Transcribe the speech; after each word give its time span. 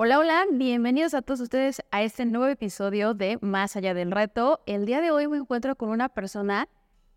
Hola, 0.00 0.20
hola, 0.20 0.46
bienvenidos 0.52 1.12
a 1.12 1.22
todos 1.22 1.40
ustedes 1.40 1.82
a 1.90 2.04
este 2.04 2.24
nuevo 2.24 2.46
episodio 2.46 3.14
de 3.14 3.36
Más 3.40 3.74
allá 3.74 3.94
del 3.94 4.12
reto. 4.12 4.60
El 4.64 4.86
día 4.86 5.00
de 5.00 5.10
hoy 5.10 5.26
me 5.26 5.38
encuentro 5.38 5.74
con 5.74 5.88
una 5.88 6.08
persona 6.08 6.68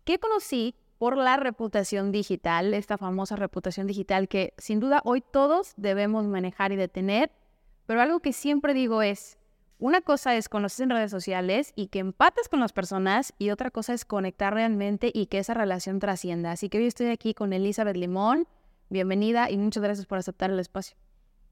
que 0.02 0.18
conocí 0.18 0.74
por 0.98 1.16
la 1.16 1.36
reputación 1.36 2.10
digital, 2.10 2.74
esta 2.74 2.98
famosa 2.98 3.36
reputación 3.36 3.86
digital 3.86 4.26
que 4.26 4.52
sin 4.58 4.80
duda 4.80 5.00
hoy 5.04 5.20
todos 5.20 5.74
debemos 5.76 6.24
manejar 6.24 6.72
y 6.72 6.76
detener, 6.76 7.30
pero 7.86 8.00
algo 8.00 8.18
que 8.18 8.32
siempre 8.32 8.74
digo 8.74 9.00
es, 9.00 9.38
una 9.78 10.00
cosa 10.00 10.34
es 10.34 10.48
conocer 10.48 10.82
en 10.82 10.90
redes 10.90 11.12
sociales 11.12 11.72
y 11.76 11.86
que 11.86 12.00
empates 12.00 12.48
con 12.48 12.58
las 12.58 12.72
personas 12.72 13.32
y 13.38 13.50
otra 13.50 13.70
cosa 13.70 13.94
es 13.94 14.04
conectar 14.04 14.54
realmente 14.54 15.12
y 15.14 15.26
que 15.26 15.38
esa 15.38 15.54
relación 15.54 16.00
trascienda. 16.00 16.50
Así 16.50 16.68
que 16.68 16.78
hoy 16.78 16.86
estoy 16.86 17.10
aquí 17.10 17.32
con 17.32 17.52
Elizabeth 17.52 17.96
Limón. 17.96 18.48
Bienvenida 18.90 19.52
y 19.52 19.56
muchas 19.56 19.84
gracias 19.84 20.06
por 20.06 20.18
aceptar 20.18 20.50
el 20.50 20.58
espacio. 20.58 20.96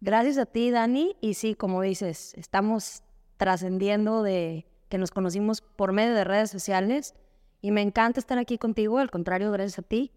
Gracias 0.01 0.39
a 0.39 0.47
ti, 0.47 0.71
Dani. 0.71 1.17
Y 1.21 1.35
sí, 1.35 1.55
como 1.55 1.83
dices, 1.83 2.35
estamos 2.35 3.03
trascendiendo 3.37 4.23
de 4.23 4.67
que 4.89 4.99
nos 4.99 5.11
conocimos 5.11 5.61
por 5.61 5.93
medio 5.93 6.15
de 6.15 6.25
redes 6.25 6.51
sociales 6.51 7.15
y 7.61 7.71
me 7.71 7.83
encanta 7.83 8.19
estar 8.19 8.39
aquí 8.39 8.59
contigo. 8.59 8.99
Al 8.99 9.11
contrario, 9.11 9.53
gracias 9.53 9.79
a 9.79 9.83
ti 9.83 10.11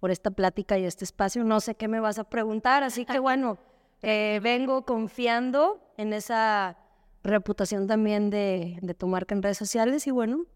por 0.00 0.10
esta 0.10 0.30
plática 0.30 0.78
y 0.78 0.84
este 0.84 1.04
espacio. 1.04 1.44
No 1.44 1.60
sé 1.60 1.74
qué 1.74 1.88
me 1.88 2.00
vas 2.00 2.18
a 2.18 2.24
preguntar, 2.24 2.82
así 2.82 3.04
que 3.04 3.18
bueno, 3.18 3.58
eh, 4.02 4.40
vengo 4.42 4.84
confiando 4.86 5.80
en 5.98 6.12
esa 6.12 6.78
reputación 7.22 7.86
también 7.86 8.30
de, 8.30 8.78
de 8.80 8.94
tu 8.94 9.08
marca 9.08 9.34
en 9.34 9.42
redes 9.42 9.58
sociales 9.58 10.06
y 10.06 10.10
bueno, 10.10 10.46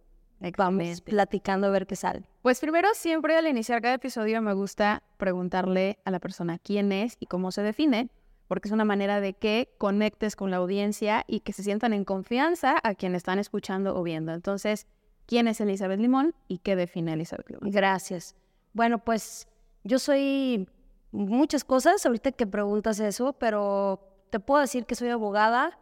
vamos 0.56 1.02
platicando 1.02 1.66
a 1.66 1.70
ver 1.70 1.86
qué 1.86 1.96
sale. 1.96 2.22
Pues 2.40 2.60
primero, 2.60 2.88
siempre 2.94 3.36
al 3.36 3.46
iniciar 3.46 3.82
cada 3.82 3.94
episodio 3.94 4.40
me 4.40 4.54
gusta 4.54 5.02
preguntarle 5.18 5.98
a 6.04 6.10
la 6.10 6.20
persona 6.20 6.58
quién 6.58 6.90
es 6.90 7.16
y 7.20 7.26
cómo 7.26 7.52
se 7.52 7.62
define 7.62 8.08
porque 8.52 8.68
es 8.68 8.72
una 8.72 8.84
manera 8.84 9.22
de 9.22 9.32
que 9.32 9.72
conectes 9.78 10.36
con 10.36 10.50
la 10.50 10.58
audiencia 10.58 11.24
y 11.26 11.40
que 11.40 11.54
se 11.54 11.62
sientan 11.62 11.94
en 11.94 12.04
confianza 12.04 12.78
a 12.82 12.94
quienes 12.94 13.20
están 13.20 13.38
escuchando 13.38 13.96
o 13.96 14.02
viendo. 14.02 14.34
Entonces, 14.34 14.86
¿quién 15.24 15.48
es 15.48 15.58
Elizabeth 15.62 15.98
Limón 15.98 16.34
y 16.48 16.58
qué 16.58 16.76
define 16.76 17.14
Elizabeth 17.14 17.48
Limón? 17.48 17.70
Gracias. 17.70 18.36
Bueno, 18.74 18.98
pues 18.98 19.48
yo 19.84 19.98
soy 19.98 20.68
muchas 21.12 21.64
cosas, 21.64 22.04
ahorita 22.04 22.32
que 22.32 22.46
preguntas 22.46 23.00
eso, 23.00 23.32
pero 23.32 24.06
te 24.28 24.38
puedo 24.38 24.60
decir 24.60 24.84
que 24.84 24.96
soy 24.96 25.08
abogada, 25.08 25.78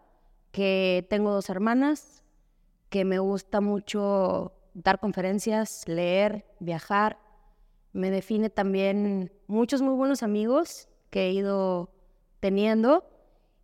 que 0.52 1.04
tengo 1.10 1.32
dos 1.32 1.50
hermanas, 1.50 2.22
que 2.88 3.04
me 3.04 3.18
gusta 3.18 3.60
mucho 3.60 4.52
dar 4.74 5.00
conferencias, 5.00 5.88
leer, 5.88 6.46
viajar. 6.60 7.18
Me 7.92 8.12
define 8.12 8.48
también 8.48 9.32
muchos 9.48 9.82
muy 9.82 9.94
buenos 9.94 10.22
amigos 10.22 10.88
que 11.10 11.26
he 11.26 11.32
ido 11.32 11.90
teniendo. 12.40 13.04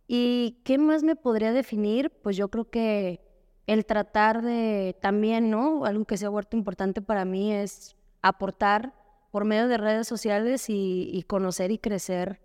¿Y 0.07 0.61
qué 0.63 0.77
más 0.77 1.03
me 1.03 1.15
podría 1.15 1.51
definir? 1.51 2.09
Pues 2.09 2.37
yo 2.37 2.49
creo 2.49 2.69
que 2.69 3.21
el 3.67 3.85
tratar 3.85 4.41
de 4.41 4.95
también, 5.01 5.49
¿no? 5.49 5.83
Algo 5.83 6.05
que 6.05 6.17
se 6.17 6.25
ha 6.25 6.29
vuelto 6.29 6.55
importante 6.55 7.01
para 7.01 7.25
mí 7.25 7.51
es 7.51 7.97
aportar 8.21 8.93
por 9.31 9.43
medio 9.43 9.67
de 9.67 9.77
redes 9.77 10.07
sociales 10.07 10.65
y, 10.69 11.23
conocer 11.27 11.71
y 11.71 11.77
crecer 11.77 12.39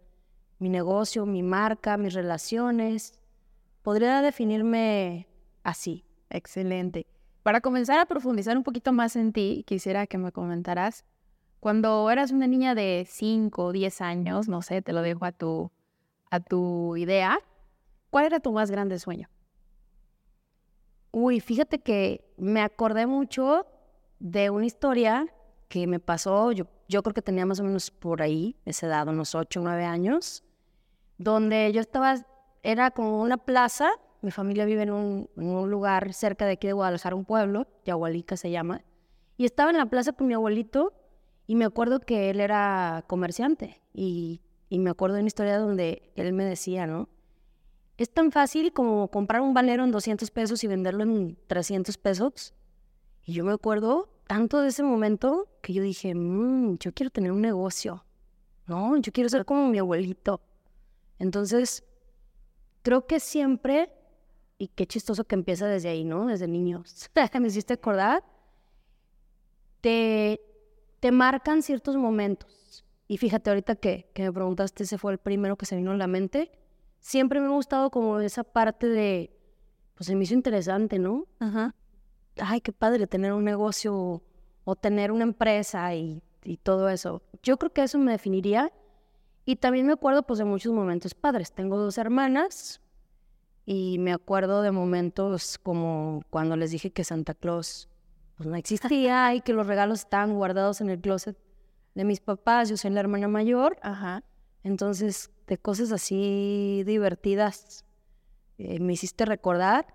mi 0.58 0.68
negocio, 0.68 1.24
mi 1.24 1.42
marca, 1.42 1.96
mis 1.96 2.14
relaciones. 2.14 3.20
Podría 3.82 4.20
definirme 4.20 5.28
así. 5.62 6.04
Excelente. 6.28 7.06
Para 7.42 7.60
comenzar 7.60 7.98
a 7.98 8.06
profundizar 8.06 8.56
un 8.56 8.62
poquito 8.62 8.92
más 8.92 9.16
en 9.16 9.32
ti, 9.32 9.64
quisiera 9.66 10.06
que 10.06 10.18
me 10.18 10.32
comentaras, 10.32 11.04
cuando 11.60 12.10
eras 12.10 12.32
una 12.32 12.46
niña 12.46 12.74
de 12.74 13.06
5 13.08 13.64
o 13.64 13.72
10 13.72 14.00
años, 14.00 14.48
no 14.48 14.62
sé, 14.62 14.82
te 14.82 14.92
lo 14.92 15.02
dejo 15.02 15.24
a 15.24 15.32
tu, 15.32 15.70
a 16.32 16.40
tu 16.40 16.96
idea, 16.96 17.38
¿cuál 18.08 18.24
era 18.24 18.40
tu 18.40 18.52
más 18.52 18.70
grande 18.70 18.98
sueño? 18.98 19.28
Uy, 21.10 21.40
fíjate 21.40 21.80
que 21.80 22.24
me 22.38 22.62
acordé 22.62 23.06
mucho 23.06 23.66
de 24.18 24.48
una 24.48 24.64
historia 24.64 25.26
que 25.68 25.86
me 25.86 26.00
pasó, 26.00 26.50
yo, 26.52 26.68
yo 26.88 27.02
creo 27.02 27.12
que 27.12 27.20
tenía 27.20 27.44
más 27.44 27.60
o 27.60 27.64
menos 27.64 27.90
por 27.90 28.22
ahí, 28.22 28.56
esa 28.64 28.86
edad, 28.86 29.08
unos 29.08 29.34
8 29.34 29.60
o 29.60 29.62
9 29.62 29.84
años, 29.84 30.42
donde 31.18 31.70
yo 31.70 31.82
estaba, 31.82 32.14
era 32.62 32.92
como 32.92 33.20
una 33.20 33.36
plaza, 33.36 33.90
mi 34.22 34.30
familia 34.30 34.64
vive 34.64 34.84
en 34.84 34.90
un, 34.90 35.28
en 35.36 35.48
un 35.48 35.70
lugar 35.70 36.14
cerca 36.14 36.46
de 36.46 36.52
aquí 36.52 36.66
de 36.66 36.72
Guadalajara, 36.72 37.14
un 37.14 37.26
pueblo, 37.26 37.66
Yahualica 37.84 38.38
se 38.38 38.50
llama, 38.50 38.80
y 39.36 39.44
estaba 39.44 39.70
en 39.70 39.76
la 39.76 39.86
plaza 39.86 40.12
con 40.12 40.28
mi 40.28 40.32
abuelito 40.32 40.94
y 41.46 41.56
me 41.56 41.66
acuerdo 41.66 42.00
que 42.00 42.30
él 42.30 42.40
era 42.40 43.04
comerciante 43.06 43.82
y 43.92 44.40
y 44.72 44.78
me 44.78 44.88
acuerdo 44.88 45.16
de 45.16 45.20
una 45.20 45.26
historia 45.26 45.58
donde 45.58 46.10
él 46.16 46.32
me 46.32 46.46
decía, 46.46 46.86
¿no? 46.86 47.10
Es 47.98 48.08
tan 48.08 48.32
fácil 48.32 48.72
como 48.72 49.08
comprar 49.08 49.42
un 49.42 49.52
balero 49.52 49.84
en 49.84 49.90
200 49.90 50.30
pesos 50.30 50.64
y 50.64 50.66
venderlo 50.66 51.02
en 51.02 51.36
300 51.46 51.98
pesos. 51.98 52.54
Y 53.22 53.34
yo 53.34 53.44
me 53.44 53.52
acuerdo 53.52 54.08
tanto 54.26 54.62
de 54.62 54.68
ese 54.68 54.82
momento 54.82 55.46
que 55.60 55.74
yo 55.74 55.82
dije, 55.82 56.14
mmm, 56.14 56.78
yo 56.78 56.94
quiero 56.94 57.10
tener 57.10 57.32
un 57.32 57.42
negocio, 57.42 58.06
¿no? 58.66 58.96
Yo 58.96 59.12
quiero 59.12 59.28
ser 59.28 59.44
como 59.44 59.68
mi 59.68 59.78
abuelito. 59.78 60.40
Entonces, 61.18 61.84
creo 62.80 63.06
que 63.06 63.20
siempre, 63.20 63.92
y 64.56 64.68
qué 64.68 64.86
chistoso 64.86 65.24
que 65.24 65.34
empieza 65.34 65.66
desde 65.66 65.90
ahí, 65.90 66.02
¿no? 66.02 66.28
Desde 66.28 66.48
niños. 66.48 67.10
me 67.38 67.48
hiciste 67.48 67.74
acordar, 67.74 68.24
te, 69.82 70.40
te 70.98 71.12
marcan 71.12 71.60
ciertos 71.60 71.94
momentos 71.96 72.61
y 73.12 73.18
fíjate, 73.18 73.50
ahorita 73.50 73.76
que, 73.76 74.08
que 74.14 74.22
me 74.22 74.32
preguntaste, 74.32 74.84
ese 74.84 74.96
fue 74.96 75.12
el 75.12 75.18
primero 75.18 75.56
que 75.56 75.66
se 75.66 75.76
vino 75.76 75.90
a 75.90 75.96
la 75.98 76.06
mente. 76.06 76.50
Siempre 76.98 77.40
me 77.40 77.46
ha 77.48 77.50
gustado 77.50 77.90
como 77.90 78.18
esa 78.20 78.42
parte 78.42 78.86
de, 78.86 79.36
pues 79.94 80.06
se 80.06 80.16
me 80.16 80.24
hizo 80.24 80.32
interesante, 80.32 80.98
¿no? 80.98 81.26
Ajá. 81.38 81.74
Ay, 82.38 82.62
qué 82.62 82.72
padre 82.72 83.06
tener 83.06 83.34
un 83.34 83.44
negocio 83.44 84.22
o 84.64 84.76
tener 84.76 85.12
una 85.12 85.24
empresa 85.24 85.94
y, 85.94 86.22
y 86.42 86.56
todo 86.56 86.88
eso. 86.88 87.20
Yo 87.42 87.58
creo 87.58 87.70
que 87.70 87.82
eso 87.82 87.98
me 87.98 88.12
definiría. 88.12 88.72
Y 89.44 89.56
también 89.56 89.86
me 89.86 89.92
acuerdo 89.92 90.22
pues 90.22 90.38
de 90.38 90.46
muchos 90.46 90.72
momentos 90.72 91.12
padres. 91.12 91.52
Tengo 91.52 91.76
dos 91.76 91.98
hermanas 91.98 92.80
y 93.66 93.98
me 93.98 94.14
acuerdo 94.14 94.62
de 94.62 94.70
momentos 94.70 95.58
como 95.58 96.22
cuando 96.30 96.56
les 96.56 96.70
dije 96.70 96.92
que 96.92 97.04
Santa 97.04 97.34
Claus 97.34 97.90
pues 98.38 98.48
no 98.48 98.56
existía 98.56 99.34
y 99.34 99.42
que 99.42 99.52
los 99.52 99.66
regalos 99.66 99.98
estaban 99.98 100.32
guardados 100.32 100.80
en 100.80 100.88
el 100.88 100.98
closet 100.98 101.36
de 101.94 102.04
mis 102.04 102.20
papás, 102.20 102.68
yo 102.68 102.76
soy 102.76 102.90
la 102.90 103.00
hermana 103.00 103.28
mayor, 103.28 103.78
ajá. 103.82 104.24
Entonces, 104.62 105.30
de 105.46 105.58
cosas 105.58 105.92
así 105.92 106.82
divertidas 106.86 107.84
eh, 108.58 108.80
me 108.80 108.92
hiciste 108.92 109.24
recordar. 109.24 109.86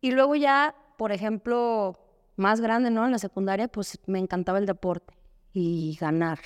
Y 0.00 0.12
luego 0.12 0.36
ya, 0.36 0.74
por 0.96 1.12
ejemplo, 1.12 1.98
más 2.36 2.60
grande, 2.60 2.90
¿no? 2.90 3.04
En 3.04 3.12
la 3.12 3.18
secundaria, 3.18 3.68
pues 3.68 3.98
me 4.06 4.18
encantaba 4.18 4.58
el 4.58 4.66
deporte 4.66 5.14
y 5.52 5.96
ganar. 6.00 6.38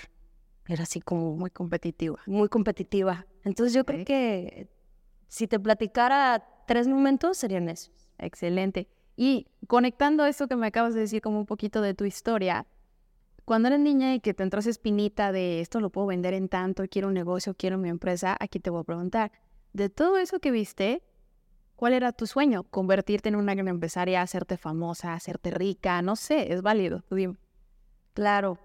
Era 0.67 0.85
así 0.85 1.01
como 1.01 1.37
muy 1.37 1.51
competitiva, 1.51 2.21
muy 2.27 2.49
competitiva. 2.49 3.27
Entonces 3.45 3.75
yo 3.75 3.85
creo 3.85 4.05
que 4.05 4.69
si 5.29 5.47
te 5.49 5.59
platicara 5.59 6.47
tres 6.67 6.89
momentos 6.89 7.37
serían 7.37 7.69
esos. 7.69 8.09
Excelente. 8.19 8.89
Y 9.17 9.49
conectando 9.67 10.25
eso 10.25 10.49
que 10.49 10.57
me 10.57 10.69
acabas 10.69 10.95
de 10.95 11.01
decir 11.01 11.21
como 11.21 11.39
un 11.39 11.47
poquito 11.47 11.83
de 11.83 11.95
tu 11.95 12.05
historia, 12.05 12.67
cuando 13.53 13.69
eres 13.69 13.81
niña 13.81 14.15
y 14.15 14.21
que 14.21 14.33
te 14.33 14.45
entró 14.45 14.61
esa 14.61 14.71
espinita 14.71 15.31
de 15.31 15.61
esto 15.61 15.79
lo 15.79 15.91
puedo 15.91 16.07
vender 16.07 16.33
en 16.33 16.49
tanto, 16.49 16.85
quiero 16.89 17.09
un 17.09 17.13
negocio, 17.13 17.53
quiero 17.53 17.77
mi 17.77 17.91
empresa, 17.91 18.35
aquí 18.41 18.61
te 18.61 18.71
voy 18.71 18.81
a 18.81 18.85
preguntar, 18.85 19.31
de 19.75 19.91
todo 19.91 20.17
eso 20.17 20.41
que 20.41 20.51
viste, 20.51 21.03
¿cuál 21.77 21.93
era 21.93 22.13
tu 22.13 22.27
sueño? 22.27 22.63
¿Convertirte 22.63 23.29
en 23.29 23.37
una 23.37 23.55
gran 23.55 23.69
empresaria, 23.69 24.23
hacerte 24.23 24.57
famosa, 24.57 25.13
hacerte 25.13 25.51
rica? 25.51 26.01
No 26.01 26.17
sé, 26.17 26.51
es 26.51 26.63
válido. 26.63 27.05
Claro. 28.15 28.57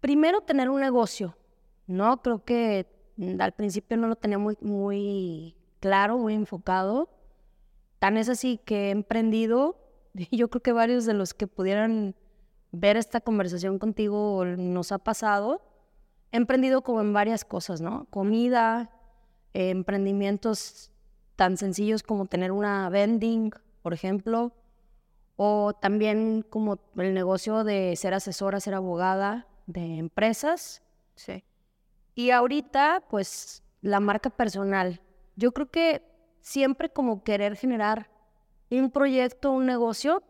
Primero 0.00 0.40
tener 0.40 0.70
un 0.70 0.80
negocio, 0.80 1.36
¿no? 1.86 2.22
Creo 2.22 2.42
que 2.46 2.86
mm, 3.18 3.38
al 3.38 3.52
principio 3.52 3.98
no 3.98 4.06
lo 4.06 4.16
tenía 4.16 4.38
muy, 4.38 4.56
muy 4.62 5.58
claro, 5.80 6.16
muy 6.16 6.32
enfocado. 6.32 7.10
Tan 7.98 8.16
es 8.16 8.30
así 8.30 8.62
que 8.64 8.86
he 8.86 8.90
emprendido, 8.92 9.76
yo 10.32 10.48
creo 10.48 10.62
que 10.62 10.72
varios 10.72 11.04
de 11.04 11.12
los 11.12 11.34
que 11.34 11.46
pudieran 11.46 12.14
ver 12.72 12.96
esta 12.96 13.20
conversación 13.20 13.78
contigo 13.78 14.44
nos 14.44 14.92
ha 14.92 14.98
pasado. 14.98 15.62
He 16.32 16.36
emprendido 16.36 16.82
como 16.82 17.00
en 17.00 17.12
varias 17.12 17.44
cosas, 17.44 17.80
¿no? 17.80 18.06
Comida, 18.10 18.90
emprendimientos 19.54 20.90
tan 21.36 21.56
sencillos 21.56 22.02
como 22.02 22.26
tener 22.26 22.52
una 22.52 22.88
vending, 22.90 23.52
por 23.82 23.94
ejemplo, 23.94 24.52
o 25.36 25.72
también 25.72 26.44
como 26.48 26.78
el 26.96 27.14
negocio 27.14 27.64
de 27.64 27.94
ser 27.96 28.12
asesora, 28.12 28.60
ser 28.60 28.74
abogada 28.74 29.46
de 29.66 29.98
empresas. 29.98 30.82
Sí. 31.14 31.44
Y 32.14 32.30
ahorita, 32.30 33.04
pues, 33.08 33.62
la 33.80 34.00
marca 34.00 34.30
personal. 34.30 35.00
Yo 35.36 35.52
creo 35.52 35.70
que 35.70 36.02
siempre 36.40 36.90
como 36.90 37.22
querer 37.22 37.56
generar 37.56 38.10
un 38.70 38.90
proyecto, 38.90 39.52
un 39.52 39.66
negocio. 39.66 40.22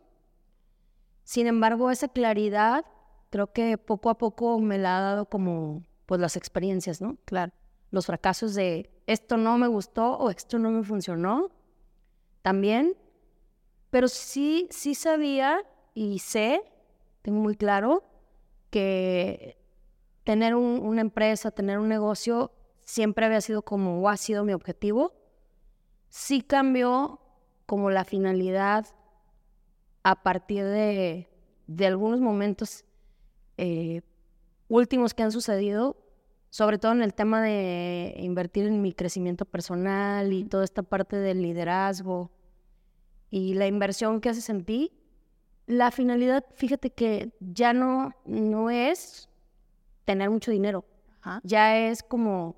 Sin 1.29 1.45
embargo, 1.45 1.91
esa 1.91 2.07
claridad 2.07 2.85
creo 3.29 3.53
que 3.53 3.77
poco 3.77 4.09
a 4.09 4.17
poco 4.17 4.57
me 4.57 4.79
la 4.79 4.97
ha 4.97 5.01
dado 5.01 5.25
como 5.29 5.83
pues 6.07 6.19
las 6.19 6.35
experiencias, 6.35 7.01
¿no? 7.01 7.17
Claro. 7.25 7.53
Los 7.91 8.07
fracasos 8.07 8.55
de 8.55 8.89
esto 9.05 9.37
no 9.37 9.59
me 9.59 9.67
gustó 9.67 10.17
o 10.17 10.31
esto 10.31 10.57
no 10.57 10.71
me 10.71 10.81
funcionó. 10.81 11.51
También. 12.41 12.97
Pero 13.91 14.07
sí, 14.07 14.69
sí 14.71 14.95
sabía 14.95 15.61
y 15.93 16.17
sé, 16.17 16.63
tengo 17.21 17.37
muy 17.39 17.55
claro, 17.55 18.03
que 18.71 19.61
tener 20.23 20.55
una 20.55 21.01
empresa, 21.01 21.51
tener 21.51 21.77
un 21.77 21.89
negocio, 21.89 22.51
siempre 22.79 23.27
había 23.27 23.41
sido 23.41 23.61
como, 23.61 24.01
o 24.01 24.09
ha 24.09 24.17
sido 24.17 24.43
mi 24.45 24.53
objetivo. 24.53 25.13
Sí 26.07 26.41
cambió 26.41 27.21
como 27.67 27.91
la 27.91 28.03
finalidad 28.03 28.87
a 30.03 30.23
partir 30.23 30.63
de, 30.63 31.27
de 31.67 31.87
algunos 31.87 32.19
momentos 32.19 32.85
eh, 33.57 34.01
últimos 34.67 35.13
que 35.13 35.23
han 35.23 35.31
sucedido, 35.31 35.97
sobre 36.49 36.77
todo 36.77 36.93
en 36.93 37.01
el 37.01 37.13
tema 37.13 37.41
de 37.41 38.15
invertir 38.17 38.65
en 38.65 38.81
mi 38.81 38.93
crecimiento 38.93 39.45
personal 39.45 40.33
y 40.33 40.45
toda 40.45 40.63
esta 40.63 40.83
parte 40.83 41.17
del 41.17 41.41
liderazgo 41.41 42.31
y 43.29 43.53
la 43.53 43.67
inversión 43.67 44.21
que 44.21 44.29
haces 44.29 44.49
en 44.49 44.65
ti, 44.65 44.91
la 45.67 45.91
finalidad, 45.91 46.45
fíjate 46.55 46.89
que 46.89 47.31
ya 47.39 47.73
no, 47.73 48.15
no 48.25 48.71
es 48.71 49.29
tener 50.05 50.31
mucho 50.31 50.49
dinero, 50.49 50.85
ya 51.43 51.77
es 51.77 52.01
como 52.01 52.55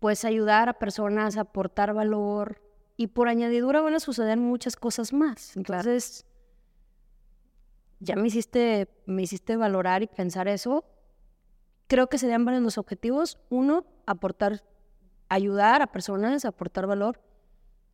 pues 0.00 0.26
ayudar 0.26 0.68
a 0.68 0.74
personas, 0.74 1.38
aportar 1.38 1.94
valor, 1.94 2.60
y 2.96 3.08
por 3.08 3.28
añadidura 3.28 3.80
van 3.80 3.94
a 3.94 4.00
suceder 4.00 4.38
muchas 4.38 4.76
cosas 4.76 5.12
más. 5.12 5.56
Entonces, 5.56 6.26
ya 8.00 8.16
me 8.16 8.28
hiciste, 8.28 8.88
me 9.06 9.22
hiciste 9.22 9.56
valorar 9.56 10.02
y 10.02 10.06
pensar 10.06 10.48
eso. 10.48 10.84
Creo 11.86 12.08
que 12.08 12.18
serían 12.18 12.44
varios 12.44 12.62
los 12.62 12.78
objetivos. 12.78 13.38
Uno, 13.50 13.84
aportar, 14.06 14.62
ayudar 15.28 15.82
a 15.82 15.88
personas, 15.88 16.44
aportar 16.44 16.86
valor, 16.86 17.20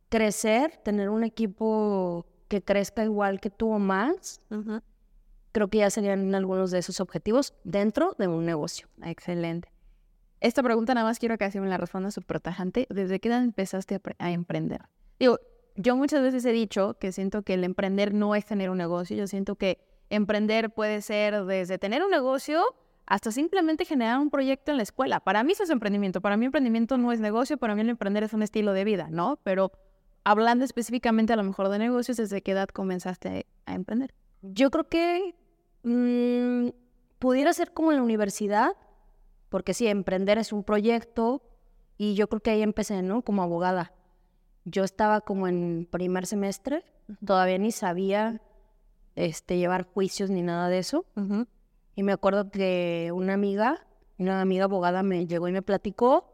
crecer, 0.09 0.77
tener 0.83 1.09
un 1.09 1.23
equipo 1.23 2.25
que 2.47 2.61
crezca 2.61 3.03
igual 3.03 3.39
que 3.39 3.49
tú 3.49 3.71
o 3.71 3.79
más. 3.79 4.41
Creo 5.51 5.67
que 5.69 5.79
ya 5.79 5.89
serían 5.89 6.33
algunos 6.35 6.71
de 6.71 6.79
esos 6.79 6.99
objetivos 6.99 7.53
dentro 7.63 8.15
de 8.17 8.27
un 8.27 8.45
negocio. 8.45 8.87
Excelente. 9.03 9.71
Esta 10.41 10.63
pregunta 10.63 10.95
nada 10.95 11.05
más 11.07 11.19
quiero 11.19 11.37
que 11.37 11.61
me 11.61 11.67
la 11.67 11.77
responda 11.77 12.09
su 12.09 12.23
protajante. 12.23 12.87
¿Desde 12.89 13.19
qué 13.19 13.29
edad 13.29 13.43
empezaste 13.43 14.01
a, 14.17 14.31
emprender? 14.31 14.81
Digo, 15.19 15.39
yo 15.75 15.95
muchas 15.95 16.23
veces 16.23 16.43
he 16.45 16.51
dicho 16.51 16.95
que 16.99 17.11
siento 17.11 17.43
que 17.43 17.53
el 17.53 17.63
emprender 17.63 18.11
no 18.11 18.33
es 18.33 18.43
tener 18.45 18.71
un 18.71 18.79
negocio. 18.79 19.15
Yo 19.15 19.27
siento 19.27 19.55
que 19.55 19.79
emprender 20.09 20.71
puede 20.71 21.03
ser 21.03 21.45
desde 21.45 21.77
tener 21.77 22.03
un 22.03 22.09
negocio 22.09 22.63
hasta 23.05 23.31
simplemente 23.31 23.85
generar 23.85 24.17
un 24.17 24.31
proyecto 24.31 24.71
en 24.71 24.77
la 24.77 24.83
escuela. 24.83 25.19
Para 25.19 25.43
mí 25.43 25.51
eso 25.51 25.61
es 25.61 25.69
emprendimiento. 25.69 26.21
Para 26.21 26.37
mí 26.37 26.45
emprendimiento 26.45 26.97
no 26.97 27.11
es 27.11 27.19
negocio. 27.19 27.57
Para 27.57 27.75
mí 27.75 27.81
el 27.81 27.89
emprender 27.89 28.23
es 28.23 28.33
un 28.33 28.41
estilo 28.41 28.73
de 28.73 28.83
vida, 28.83 29.09
¿no? 29.11 29.37
Pero 29.43 29.71
hablando 30.23 30.65
específicamente 30.65 31.33
a 31.33 31.35
lo 31.35 31.43
mejor 31.43 31.69
de 31.69 31.77
negocios, 31.77 32.17
¿desde 32.17 32.41
qué 32.41 32.53
edad 32.53 32.67
comenzaste 32.69 33.45
a 33.67 33.75
emprender? 33.75 34.15
Yo 34.41 34.71
creo 34.71 34.89
que 34.89 35.35
mm, 35.83 36.69
pudiera 37.19 37.53
ser 37.53 37.73
como 37.73 37.91
en 37.91 37.97
la 37.97 38.03
universidad 38.03 38.71
porque 39.51 39.73
sí, 39.73 39.85
emprender 39.87 40.37
es 40.37 40.53
un 40.53 40.63
proyecto 40.63 41.43
y 41.97 42.15
yo 42.15 42.29
creo 42.29 42.39
que 42.39 42.51
ahí 42.51 42.61
empecé, 42.61 43.01
¿no? 43.01 43.21
Como 43.21 43.43
abogada. 43.43 43.93
Yo 44.63 44.85
estaba 44.85 45.19
como 45.19 45.45
en 45.49 45.89
primer 45.91 46.25
semestre, 46.25 46.85
todavía 47.25 47.57
ni 47.57 47.73
sabía 47.73 48.41
este, 49.15 49.57
llevar 49.57 49.83
juicios 49.83 50.29
ni 50.29 50.41
nada 50.41 50.69
de 50.69 50.77
eso. 50.77 51.05
Y 51.95 52.03
me 52.03 52.13
acuerdo 52.13 52.49
que 52.49 53.11
una 53.13 53.33
amiga, 53.33 53.85
una 54.17 54.39
amiga 54.39 54.63
abogada 54.63 55.03
me 55.03 55.27
llegó 55.27 55.49
y 55.49 55.51
me 55.51 55.61
platicó, 55.61 56.33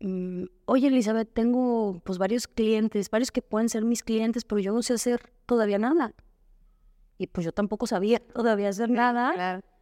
mm, 0.00 0.46
oye 0.64 0.88
Elizabeth, 0.88 1.32
tengo 1.32 2.00
pues 2.02 2.18
varios 2.18 2.48
clientes, 2.48 3.08
varios 3.08 3.30
que 3.30 3.40
pueden 3.40 3.68
ser 3.68 3.84
mis 3.84 4.02
clientes, 4.02 4.44
pero 4.44 4.58
yo 4.58 4.72
no 4.72 4.82
sé 4.82 4.94
hacer 4.94 5.32
todavía 5.46 5.78
nada. 5.78 6.12
Y 7.18 7.28
pues 7.28 7.44
yo 7.44 7.52
tampoco 7.52 7.86
sabía 7.86 8.18
todavía 8.18 8.70
hacer 8.70 8.90
nada. 8.90 9.32
Claro. 9.32 9.73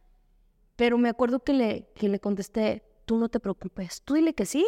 Pero 0.75 0.97
me 0.97 1.09
acuerdo 1.09 1.39
que 1.39 1.53
le, 1.53 1.89
que 1.95 2.09
le 2.09 2.19
contesté, 2.19 2.83
tú 3.05 3.17
no 3.17 3.29
te 3.29 3.39
preocupes, 3.39 4.01
tú 4.01 4.15
dile 4.15 4.33
que 4.33 4.45
sí. 4.45 4.65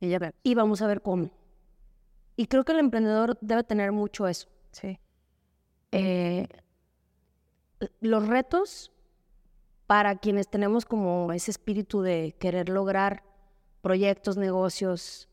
Y 0.00 0.06
ella, 0.06 0.34
y 0.42 0.54
vamos 0.54 0.82
a 0.82 0.86
ver 0.86 1.02
cómo. 1.02 1.30
Y 2.36 2.46
creo 2.46 2.64
que 2.64 2.72
el 2.72 2.78
emprendedor 2.78 3.36
debe 3.40 3.64
tener 3.64 3.90
mucho 3.92 4.28
eso. 4.28 4.48
Sí. 4.70 4.98
Eh, 5.90 6.46
los 8.00 8.26
retos 8.26 8.92
para 9.86 10.16
quienes 10.16 10.48
tenemos 10.48 10.84
como 10.84 11.32
ese 11.32 11.50
espíritu 11.50 12.02
de 12.02 12.36
querer 12.38 12.68
lograr 12.68 13.24
proyectos, 13.80 14.36
negocios 14.36 15.28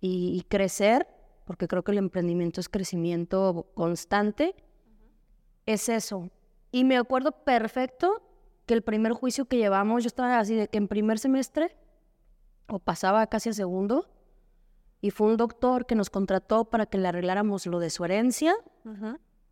y, 0.00 0.44
crecer, 0.48 1.08
porque 1.44 1.66
creo 1.66 1.82
que 1.82 1.90
el 1.90 1.98
emprendimiento 1.98 2.60
es 2.60 2.68
crecimiento 2.68 3.72
constante, 3.74 4.54
es 5.66 5.88
eso. 5.88 6.30
Y 6.70 6.84
me 6.84 6.96
acuerdo 6.96 7.32
perfecto 7.32 8.22
que 8.68 8.74
el 8.74 8.82
primer 8.82 9.14
juicio 9.14 9.46
que 9.46 9.56
llevamos, 9.56 10.04
yo 10.04 10.08
estaba 10.08 10.38
así 10.38 10.54
de 10.54 10.68
que 10.68 10.76
en 10.76 10.88
primer 10.88 11.18
semestre, 11.18 11.74
o 12.68 12.78
pasaba 12.78 13.26
casi 13.26 13.48
a 13.48 13.54
segundo, 13.54 14.06
y 15.00 15.10
fue 15.10 15.26
un 15.26 15.38
doctor 15.38 15.86
que 15.86 15.94
nos 15.94 16.10
contrató 16.10 16.66
para 16.66 16.84
que 16.84 16.98
le 16.98 17.08
arregláramos 17.08 17.66
lo 17.66 17.78
de 17.80 17.88
su 17.88 18.04
herencia. 18.04 18.54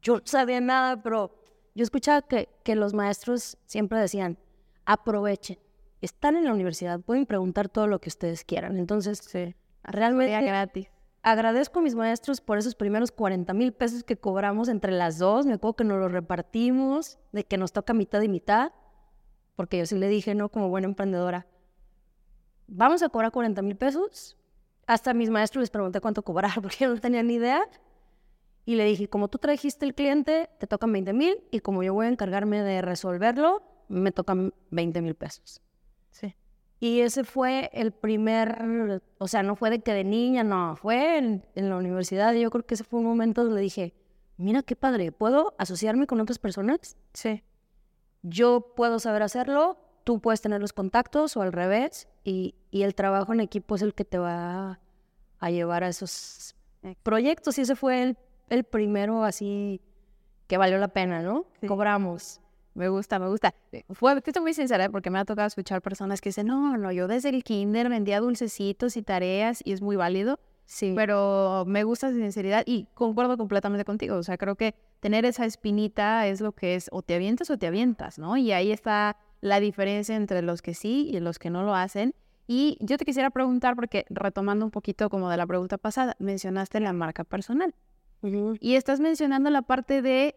Yo 0.03 0.17
no 0.17 0.23
sabía 0.25 0.61
nada, 0.61 1.03
pero 1.03 1.35
yo 1.75 1.83
escuchaba 1.83 2.21
que, 2.23 2.51
que 2.63 2.77
los 2.77 2.93
maestros 2.93 3.57
siempre 3.65 3.99
decían, 3.99 4.39
aprovechen, 4.85 5.59
están 6.03 6.37
en 6.37 6.45
la 6.45 6.53
universidad, 6.53 7.01
pueden 7.01 7.25
preguntar 7.25 7.71
todo 7.71 7.87
lo 7.87 8.01
que 8.01 8.11
ustedes 8.11 8.45
quieran. 8.45 8.77
Entonces, 8.77 9.19
sí, 9.19 9.55
realmente... 9.83 10.47
gratis. 10.47 10.91
Agradezco 11.23 11.79
a 11.79 11.83
mis 11.83 11.95
maestros 11.95 12.41
por 12.43 12.59
esos 12.59 12.75
primeros 12.75 13.11
40 13.13 13.53
mil 13.55 13.73
pesos 13.73 14.05
que 14.05 14.17
cobramos 14.17 14.69
entre 14.69 14.93
las 14.93 15.19
dos. 15.19 15.47
Me 15.47 15.55
acuerdo 15.55 15.77
que 15.77 15.85
nos 15.85 15.99
lo 15.99 16.09
repartimos, 16.09 17.19
de 17.33 17.45
que 17.45 17.57
nos 17.57 17.73
toca 17.73 17.95
mitad 17.95 18.21
y 18.21 18.29
mitad 18.29 18.73
porque 19.57 19.79
yo 19.79 19.87
sí 19.87 19.97
le 19.97 20.09
dije, 20.09 20.35
no, 20.35 20.51
como 20.51 20.69
buena 20.69 20.87
emprendedora, 20.87 21.47
vamos 22.69 23.03
a 23.03 23.09
cobrar 23.09 23.33
40 23.33 23.63
mil 23.63 23.77
pesos. 23.77 24.37
Hasta 24.87 25.15
mis 25.15 25.31
maestros 25.31 25.63
les 25.63 25.71
pregunté 25.71 26.01
cuánto 26.01 26.23
cobrar, 26.23 26.53
porque 26.63 26.77
yo 26.81 26.89
no 26.89 27.01
tenía 27.01 27.23
ni 27.23 27.35
idea. 27.35 27.63
Y 28.67 28.75
le 28.77 28.85
dije, 28.85 29.09
como 29.09 29.29
tú 29.29 29.39
trajiste 29.39 29.87
el 29.87 29.95
cliente, 29.95 30.51
te 30.59 30.67
tocan 30.67 30.93
20 30.93 31.13
mil, 31.13 31.39
y 31.51 31.61
como 31.61 31.83
yo 31.83 31.95
voy 31.95 32.07
a 32.07 32.09
encargarme 32.11 32.63
de 32.63 32.83
resolverlo, 32.83 33.63
me 33.89 34.13
tocan 34.13 34.53
20 34.71 35.01
mil 35.03 35.15
pesos. 35.15 35.63
Sí. 36.11 36.35
Y 36.81 37.01
ese 37.01 37.25
fue 37.25 37.71
el 37.73 37.93
primer, 37.93 39.01
o 39.19 39.29
sea, 39.29 39.43
no 39.43 39.57
fue 39.57 39.71
de 39.71 39.81
que 39.81 39.93
de 39.93 40.05
niña, 40.05 40.43
no, 40.45 40.77
fue 40.77 41.19
en, 41.19 41.47
en 41.55 41.71
la 41.71 41.77
universidad. 41.77 42.35
Y 42.35 42.41
yo 42.43 42.51
creo 42.51 42.67
que 42.67 42.75
ese 42.75 42.85
fue 42.85 43.01
un 43.01 43.07
momento 43.07 43.45
donde 43.45 43.61
dije, 43.61 43.95
mira 44.37 44.63
qué 44.63 44.77
padre, 44.77 45.13
¿puedo 45.13 45.55
asociarme 45.59 46.09
con 46.09 46.21
otras 46.21 46.39
personas? 46.39 46.97
Sí 47.15 47.43
yo 48.23 48.73
puedo 48.77 48.99
saber 48.99 49.23
hacerlo, 49.23 49.79
tú 50.05 50.21
puedes 50.21 50.41
tener 50.41 50.61
los 50.61 50.73
contactos 50.73 51.37
o 51.37 51.43
al 51.43 51.53
revés, 51.53 52.09
y, 52.25 52.55
el 52.73 52.95
trabajo 52.95 53.33
en 53.33 53.41
equipo 53.41 53.77
es 53.77 53.83
el 53.83 53.95
que 53.95 54.05
te 54.05 54.19
va 54.19 54.79
a, 55.41 55.51
llevar 55.51 55.83
a 55.83 55.89
esos 55.89 56.55
proyectos. 57.03 57.57
Y 57.59 57.63
ese 57.63 57.75
fue 57.75 58.17
el, 58.49 58.65
primero 58.65 59.25
así 59.25 59.81
que 60.47 60.59
valió 60.59 60.77
la 60.79 60.89
pena, 60.89 61.23
¿no? 61.23 61.47
Cobramos. 61.67 62.41
Me 62.75 62.91
gusta, 62.91 63.19
me 63.19 63.29
gusta. 63.29 63.55
Fue, 63.91 64.21
estoy 64.25 64.43
muy 64.43 64.53
sincera 64.53 64.91
porque 64.91 65.09
me 65.09 65.19
ha 65.19 65.25
tocado 65.25 65.47
escuchar 65.49 65.81
personas 65.81 66.21
que 66.21 66.29
dicen, 66.29 66.49
no, 66.49 66.77
no, 66.77 66.93
yo 66.93 67.09
desde 67.09 67.31
el 67.31 67.43
kinder 67.43 67.89
vendía 67.89 68.21
dulcecitos 68.21 68.99
y 68.99 69.03
tareas 69.03 69.63
y 69.65 69.73
es 69.73 69.81
muy 69.81 69.97
válido. 69.97 70.39
Sí. 70.67 70.93
Pero 70.97 71.65
me 71.67 71.85
gusta 71.85 72.11
su 72.11 72.17
sinceridad 72.17 72.65
y 72.67 72.89
concuerdo 72.95 73.39
completamente 73.39 73.85
contigo. 73.85 74.17
O 74.17 74.23
sea, 74.23 74.37
creo 74.37 74.57
que 74.57 74.75
tener 75.01 75.25
esa 75.25 75.47
espinita 75.47 76.27
es 76.27 76.41
lo 76.41 76.53
que 76.53 76.75
es 76.75 76.89
o 76.93 77.03
te 77.03 77.15
avientas 77.15 77.51
o 77.51 77.57
te 77.57 77.69
avientas, 77.69 78.19
¿no? 78.19 78.37
Y 78.37 78.53
ahí 78.53 78.73
está 78.73 79.17
la 79.41 79.61
diferencia 79.61 80.17
entre 80.17 80.43
los 80.43 80.63
que 80.63 80.75
sí 80.75 81.09
y 81.13 81.21
los 81.21 81.39
que 81.39 81.51
no 81.51 81.63
lo 81.63 81.75
hacen. 81.75 82.15
Y 82.49 82.79
yo 82.81 82.97
te 82.99 83.05
quisiera 83.05 83.31
preguntar, 83.31 83.75
porque 83.75 84.07
retomando 84.09 84.65
un 84.65 84.71
poquito 84.71 85.09
como 85.09 85.31
de 85.31 85.37
la 85.37 85.47
pregunta 85.47 85.79
pasada, 85.79 86.17
mencionaste 86.19 86.81
la 86.81 86.93
marca 86.93 87.25
personal. 87.25 87.75
Y 88.61 88.75
estás 88.75 88.99
mencionando 88.99 89.51
la 89.51 89.63
parte 89.63 90.03
de 90.03 90.37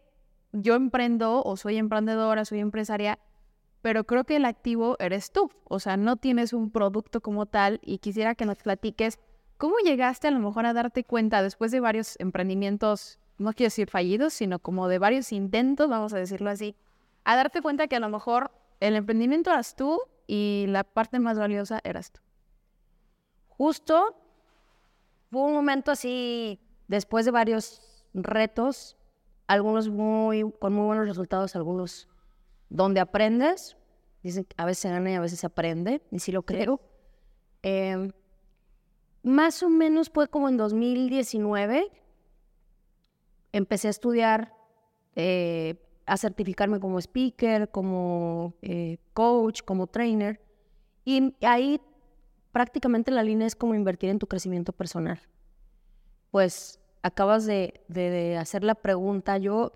yo 0.51 0.75
emprendo 0.75 1.41
o 1.43 1.57
soy 1.57 1.77
emprendedora, 1.77 2.45
soy 2.45 2.59
empresaria, 2.59 3.19
pero 3.81 4.03
creo 4.03 4.25
que 4.25 4.35
el 4.35 4.45
activo 4.45 4.95
eres 4.99 5.31
tú. 5.31 5.49
O 5.63 5.79
sea, 5.79 5.97
no 5.97 6.17
tienes 6.17 6.53
un 6.53 6.71
producto 6.71 7.21
como 7.21 7.45
tal 7.45 7.79
y 7.81 7.99
quisiera 7.99 8.35
que 8.35 8.45
nos 8.45 8.57
platiques 8.57 9.19
¿cómo 9.59 9.75
llegaste 9.83 10.29
a 10.29 10.31
lo 10.31 10.39
mejor 10.39 10.65
a 10.65 10.73
darte 10.73 11.03
cuenta 11.03 11.43
después 11.43 11.69
de 11.71 11.81
varios 11.81 12.17
emprendimientos, 12.19 13.19
no 13.37 13.51
quiero 13.51 13.67
decir 13.67 13.89
fallidos, 13.89 14.33
sino 14.33 14.59
como 14.59 14.87
de 14.87 14.99
varios 14.99 15.33
intentos, 15.33 15.89
vamos 15.89 16.13
a 16.13 16.17
decirlo 16.17 16.49
así, 16.49 16.77
a 17.25 17.35
darte 17.35 17.61
cuenta 17.61 17.87
que 17.87 17.97
a 17.97 17.99
lo 17.99 18.07
mejor 18.07 18.51
el 18.79 18.95
emprendimiento 18.95 19.51
eras 19.51 19.75
tú 19.75 19.99
y 20.27 20.65
la 20.69 20.85
parte 20.85 21.19
más 21.19 21.37
valiosa 21.37 21.81
eras 21.83 22.13
tú? 22.13 22.21
Justo 23.49 24.15
fue 25.29 25.41
un 25.41 25.53
momento 25.53 25.91
así, 25.91 26.61
después 26.87 27.25
de 27.25 27.31
varios 27.31 27.81
retos, 28.13 28.95
algunos 29.45 29.89
muy, 29.89 30.49
con 30.57 30.71
muy 30.71 30.85
buenos 30.85 31.05
resultados, 31.05 31.57
algunos 31.57 32.07
donde 32.69 33.01
aprendes, 33.01 33.75
dicen 34.23 34.45
que 34.45 34.55
a 34.57 34.63
veces 34.63 34.83
se 34.83 34.89
gana 34.89 35.11
y 35.11 35.15
a 35.15 35.19
veces 35.19 35.41
se 35.41 35.47
aprende, 35.47 36.01
y 36.11 36.19
sí 36.19 36.31
lo 36.31 36.43
creo. 36.43 36.79
Em, 37.61 38.13
más 39.23 39.63
o 39.63 39.69
menos 39.69 40.09
fue 40.09 40.27
como 40.27 40.49
en 40.49 40.57
2019, 40.57 41.91
empecé 43.51 43.87
a 43.87 43.91
estudiar, 43.91 44.53
eh, 45.15 45.75
a 46.05 46.17
certificarme 46.17 46.79
como 46.79 46.99
speaker, 46.99 47.69
como 47.69 48.53
eh, 48.61 48.97
coach, 49.13 49.61
como 49.63 49.87
trainer, 49.87 50.41
y 51.05 51.33
ahí 51.41 51.81
prácticamente 52.51 53.11
la 53.11 53.23
línea 53.23 53.47
es 53.47 53.55
como 53.55 53.75
invertir 53.75 54.09
en 54.09 54.19
tu 54.19 54.27
crecimiento 54.27 54.73
personal. 54.73 55.19
Pues 56.31 56.79
acabas 57.01 57.45
de, 57.45 57.81
de, 57.87 58.37
hacer 58.37 58.63
la 58.63 58.75
pregunta, 58.75 59.37
yo 59.37 59.71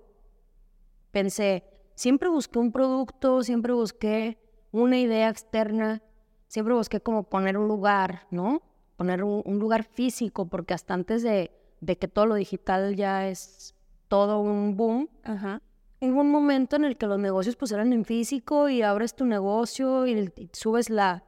pensé, 1.11 1.63
siempre 1.95 2.29
busqué 2.29 2.59
un 2.59 2.71
producto, 2.71 3.41
siempre 3.43 3.73
busqué 3.73 4.37
una 4.71 4.99
idea 4.99 5.29
externa, 5.29 6.01
siempre 6.47 6.73
busqué 6.73 6.99
como 6.99 7.23
poner 7.23 7.57
un 7.57 7.67
lugar, 7.67 8.27
¿no? 8.31 8.61
Poner 9.03 9.21
un, 9.25 9.59
lugar 9.59 9.83
físico, 9.83 10.45
porque 10.45 10.73
hasta 10.73 10.93
antes 10.93 11.23
de, 11.23 11.51
de, 11.81 11.97
que 11.97 12.07
todo 12.07 12.25
lo 12.25 12.35
digital 12.35 12.95
ya 12.95 13.27
es 13.27 13.75
todo 14.07 14.39
un 14.39 14.77
boom, 14.77 15.09
Ajá. 15.25 15.61
hubo 15.99 16.21
un 16.21 16.31
momento 16.31 16.77
en 16.77 16.85
el 16.85 16.95
que 16.95 17.05
los 17.05 17.19
negocios 17.19 17.57
pues 17.57 17.73
eran 17.73 17.91
en 17.91 18.05
físico 18.05 18.69
y 18.69 18.81
abres 18.81 19.13
tu 19.13 19.25
negocio 19.25 20.07
y 20.07 20.31
subes 20.53 20.89
la, 20.89 21.25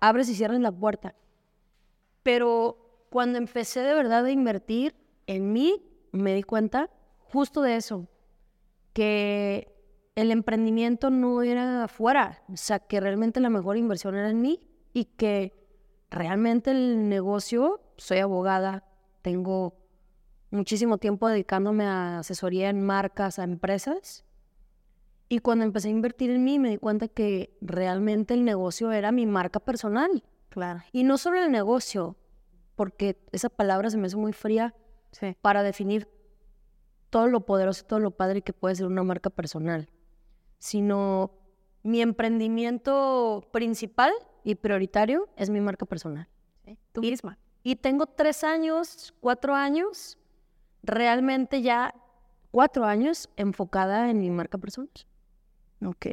abres 0.00 0.30
y 0.30 0.34
cierras 0.34 0.58
la 0.60 0.72
puerta. 0.72 1.14
Pero 2.22 3.06
cuando 3.10 3.36
empecé 3.36 3.80
de 3.80 3.92
verdad 3.92 4.24
a 4.24 4.30
invertir 4.30 4.94
en 5.26 5.52
mí, 5.52 5.82
me 6.12 6.34
di 6.34 6.44
cuenta 6.44 6.88
justo 7.18 7.60
de 7.60 7.76
eso, 7.76 8.08
que 8.94 9.70
el 10.14 10.30
emprendimiento 10.30 11.10
no 11.10 11.42
era 11.42 11.84
afuera, 11.84 12.42
o 12.50 12.56
sea, 12.56 12.78
que 12.78 13.00
realmente 13.00 13.38
la 13.38 13.50
mejor 13.50 13.76
inversión 13.76 14.14
era 14.14 14.30
en 14.30 14.40
mí 14.40 14.66
y 14.94 15.04
que 15.04 15.61
realmente 16.12 16.70
el 16.70 17.08
negocio, 17.08 17.80
soy 17.96 18.18
abogada, 18.18 18.84
tengo 19.22 19.74
muchísimo 20.50 20.98
tiempo 20.98 21.26
dedicándome 21.26 21.84
a 21.84 22.18
asesoría 22.18 22.68
en 22.68 22.84
marcas, 22.84 23.38
a 23.38 23.44
empresas, 23.44 24.24
y 25.28 25.38
cuando 25.38 25.64
empecé 25.64 25.88
a 25.88 25.92
invertir 25.92 26.30
en 26.30 26.44
mí, 26.44 26.58
me 26.58 26.68
di 26.68 26.76
cuenta 26.76 27.08
que 27.08 27.56
realmente 27.62 28.34
el 28.34 28.44
negocio 28.44 28.92
era 28.92 29.12
mi 29.12 29.24
marca 29.24 29.60
personal. 29.60 30.22
Claro. 30.50 30.82
Y 30.92 31.04
no 31.04 31.16
solo 31.16 31.42
el 31.42 31.50
negocio, 31.50 32.16
porque 32.76 33.18
esa 33.32 33.48
palabra 33.48 33.88
se 33.88 33.96
me 33.96 34.08
hace 34.08 34.16
muy 34.16 34.34
fría 34.34 34.74
para 35.40 35.62
definir 35.62 36.06
todo 37.08 37.28
lo 37.28 37.46
poderoso 37.46 37.82
y 37.82 37.88
todo 37.88 37.98
lo 37.98 38.10
padre 38.10 38.42
que 38.42 38.52
puede 38.52 38.74
ser 38.74 38.86
una 38.86 39.02
marca 39.02 39.30
personal, 39.30 39.88
sino 40.58 41.30
mi 41.82 42.02
emprendimiento 42.02 43.48
principal 43.52 44.12
y 44.44 44.54
prioritario 44.54 45.28
es 45.36 45.50
mi 45.50 45.60
marca 45.60 45.86
personal. 45.86 46.28
Tú 46.92 47.00
misma. 47.00 47.38
Y 47.62 47.76
tengo 47.76 48.06
tres 48.06 48.44
años, 48.44 49.14
cuatro 49.20 49.54
años, 49.54 50.18
realmente 50.82 51.62
ya 51.62 51.94
cuatro 52.50 52.84
años 52.84 53.28
enfocada 53.36 54.10
en 54.10 54.18
mi 54.18 54.30
marca 54.30 54.58
personal. 54.58 54.90
Ok, 55.84 56.06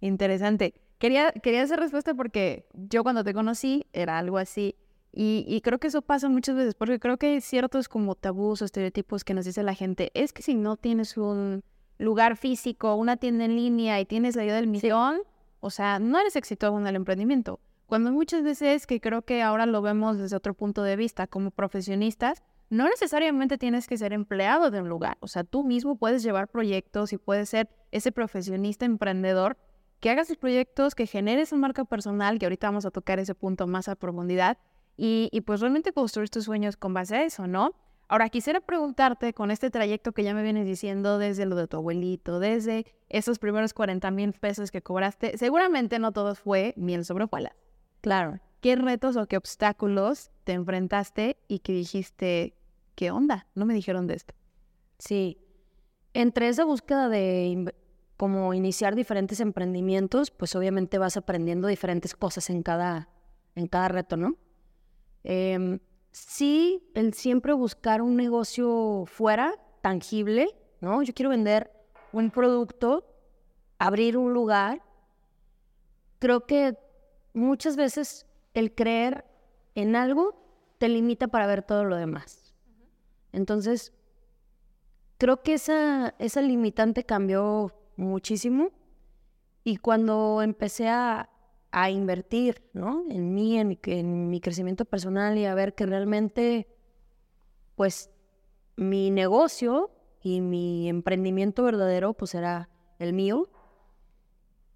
interesante. 0.00 0.74
Quería, 0.98 1.32
quería 1.32 1.62
hacer 1.62 1.80
respuesta 1.80 2.14
porque 2.14 2.66
yo 2.72 3.02
cuando 3.02 3.24
te 3.24 3.34
conocí 3.34 3.86
era 3.92 4.18
algo 4.18 4.38
así. 4.38 4.76
Y, 5.14 5.44
y, 5.46 5.60
creo 5.60 5.78
que 5.78 5.88
eso 5.88 6.00
pasa 6.00 6.30
muchas 6.30 6.56
veces, 6.56 6.74
porque 6.74 6.98
creo 6.98 7.18
que 7.18 7.26
hay 7.26 7.40
ciertos 7.42 7.86
como 7.86 8.14
tabús 8.14 8.62
o 8.62 8.64
estereotipos 8.64 9.24
que 9.24 9.34
nos 9.34 9.44
dice 9.44 9.62
la 9.62 9.74
gente. 9.74 10.10
Es 10.14 10.32
que 10.32 10.40
si 10.40 10.54
no 10.54 10.78
tienes 10.78 11.18
un 11.18 11.62
lugar 11.98 12.38
físico, 12.38 12.94
una 12.94 13.18
tienda 13.18 13.44
en 13.44 13.56
línea 13.56 14.00
y 14.00 14.06
tienes 14.06 14.36
la 14.36 14.44
idea 14.44 14.54
del 14.54 14.68
misión, 14.68 15.20
o 15.62 15.70
sea, 15.70 16.00
no 16.00 16.18
eres 16.18 16.34
exitoso 16.34 16.76
en 16.78 16.86
el 16.88 16.96
emprendimiento. 16.96 17.60
Cuando 17.86 18.10
muchas 18.10 18.42
veces, 18.42 18.86
que 18.86 19.00
creo 19.00 19.22
que 19.22 19.42
ahora 19.42 19.64
lo 19.64 19.80
vemos 19.80 20.18
desde 20.18 20.36
otro 20.36 20.54
punto 20.54 20.82
de 20.82 20.96
vista, 20.96 21.28
como 21.28 21.52
profesionistas, 21.52 22.42
no 22.68 22.88
necesariamente 22.88 23.58
tienes 23.58 23.86
que 23.86 23.96
ser 23.96 24.12
empleado 24.12 24.72
de 24.72 24.80
un 24.80 24.88
lugar. 24.88 25.18
O 25.20 25.28
sea, 25.28 25.44
tú 25.44 25.62
mismo 25.62 25.96
puedes 25.96 26.24
llevar 26.24 26.48
proyectos 26.48 27.12
y 27.12 27.18
puedes 27.18 27.48
ser 27.48 27.70
ese 27.92 28.10
profesionista 28.10 28.86
emprendedor 28.86 29.56
que 30.00 30.10
hagas 30.10 30.26
sus 30.26 30.36
proyectos, 30.36 30.96
que 30.96 31.06
generes 31.06 31.52
una 31.52 31.60
marca 31.60 31.84
personal, 31.84 32.40
que 32.40 32.46
ahorita 32.46 32.66
vamos 32.66 32.84
a 32.84 32.90
tocar 32.90 33.20
ese 33.20 33.36
punto 33.36 33.68
más 33.68 33.86
a 33.86 33.94
profundidad, 33.94 34.58
y, 34.96 35.28
y 35.30 35.42
pues 35.42 35.60
realmente 35.60 35.92
construir 35.92 36.28
tus 36.28 36.44
sueños 36.44 36.76
con 36.76 36.92
base 36.92 37.14
a 37.14 37.22
eso, 37.22 37.46
¿no? 37.46 37.72
Ahora, 38.12 38.28
quisiera 38.28 38.60
preguntarte 38.60 39.32
con 39.32 39.50
este 39.50 39.70
trayecto 39.70 40.12
que 40.12 40.22
ya 40.22 40.34
me 40.34 40.42
vienes 40.42 40.66
diciendo 40.66 41.16
desde 41.16 41.46
lo 41.46 41.56
de 41.56 41.66
tu 41.66 41.78
abuelito, 41.78 42.40
desde 42.40 42.84
esos 43.08 43.38
primeros 43.38 43.72
40 43.72 44.10
mil 44.10 44.34
pesos 44.34 44.70
que 44.70 44.82
cobraste, 44.82 45.38
seguramente 45.38 45.98
no 45.98 46.12
todo 46.12 46.34
fue 46.34 46.74
miel 46.76 47.06
sobre 47.06 47.24
hojuelas. 47.24 47.54
Claro. 48.02 48.38
¿Qué 48.60 48.76
retos 48.76 49.16
o 49.16 49.26
qué 49.26 49.38
obstáculos 49.38 50.30
te 50.44 50.52
enfrentaste 50.52 51.38
y 51.48 51.60
que 51.60 51.72
dijiste, 51.72 52.54
¿qué 52.96 53.10
onda? 53.10 53.46
No 53.54 53.64
me 53.64 53.72
dijeron 53.72 54.06
de 54.06 54.16
esto. 54.16 54.34
Sí. 54.98 55.38
Entre 56.12 56.48
esa 56.48 56.66
búsqueda 56.66 57.08
de 57.08 57.74
como 58.18 58.52
iniciar 58.52 58.94
diferentes 58.94 59.40
emprendimientos, 59.40 60.30
pues 60.30 60.54
obviamente 60.54 60.98
vas 60.98 61.16
aprendiendo 61.16 61.66
diferentes 61.66 62.14
cosas 62.14 62.50
en 62.50 62.62
cada, 62.62 63.08
en 63.54 63.68
cada 63.68 63.88
reto, 63.88 64.18
¿no? 64.18 64.36
Em, 65.24 65.78
sí, 66.12 66.88
el 66.94 67.14
siempre 67.14 67.52
buscar 67.52 68.02
un 68.02 68.16
negocio 68.16 69.04
fuera, 69.06 69.54
tangible, 69.80 70.54
¿no? 70.80 71.02
Yo 71.02 71.12
quiero 71.14 71.30
vender 71.30 71.72
un 72.12 72.30
producto, 72.30 73.04
abrir 73.78 74.16
un 74.16 74.32
lugar. 74.32 74.82
Creo 76.18 76.46
que 76.46 76.78
muchas 77.32 77.76
veces 77.76 78.26
el 78.54 78.74
creer 78.74 79.24
en 79.74 79.96
algo 79.96 80.40
te 80.78 80.88
limita 80.88 81.28
para 81.28 81.46
ver 81.46 81.62
todo 81.62 81.84
lo 81.84 81.96
demás. 81.96 82.54
Entonces, 83.32 83.92
creo 85.18 85.42
que 85.42 85.54
esa, 85.54 86.14
esa 86.18 86.42
limitante 86.42 87.04
cambió 87.04 87.72
muchísimo 87.96 88.70
y 89.64 89.76
cuando 89.76 90.42
empecé 90.42 90.88
a, 90.88 91.30
a 91.72 91.90
invertir 91.90 92.62
¿no? 92.72 93.04
en 93.10 93.34
mí, 93.34 93.58
en, 93.58 93.78
en, 93.84 94.28
mi 94.30 94.40
crecimiento 94.40 94.84
personal 94.84 95.36
y 95.36 95.46
a 95.46 95.54
ver 95.54 95.74
que 95.74 95.86
realmente, 95.86 96.68
pues, 97.74 98.10
mi 98.76 99.10
negocio 99.10 99.90
y 100.22 100.40
mi 100.40 100.88
emprendimiento 100.88 101.64
verdadero, 101.64 102.14
pues, 102.14 102.34
era 102.34 102.68
el 102.98 103.12
mío, 103.12 103.50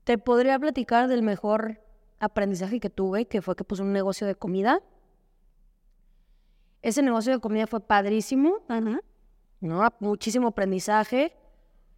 te 0.05 0.19
podría 0.19 0.59
platicar 0.59 1.09
del 1.09 1.23
mejor 1.23 1.81
aprendizaje 2.19 2.81
que 2.81 2.91
tuve, 2.91 3.27
que 3.27 3.43
fue 3.43 3.55
que 3.55 3.65
puse 3.65 3.83
un 3.83 3.93
negocio 3.93 4.27
de 4.27 4.35
comida 4.35 4.83
ese 6.87 7.03
negocio 7.03 7.33
de 7.33 7.41
comida 7.41 7.67
fue 7.67 7.81
padrísimo, 7.81 8.61
¿no? 9.61 9.89
Muchísimo 9.99 10.47
aprendizaje, 10.47 11.37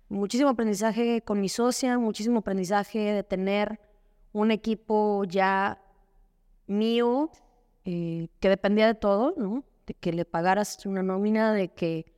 muchísimo 0.09 0.49
aprendizaje 0.49 1.21
con 1.21 1.43
mi 1.43 1.51
socia, 1.51 1.99
muchísimo 1.99 2.39
aprendizaje 2.39 2.99
de 2.99 3.23
tener 3.23 3.79
un 4.33 4.51
equipo 4.51 5.25
ya 5.25 5.81
mío 6.67 7.31
eh, 7.85 8.29
que 8.41 8.49
dependía 8.49 8.87
de 8.87 8.95
todo, 8.95 9.35
¿no? 9.37 9.65
De 9.87 9.95
que 9.95 10.13
le 10.13 10.25
pagaras 10.25 10.85
una 10.87 11.03
nómina, 11.03 11.53
de 11.53 11.69
que 11.69 12.13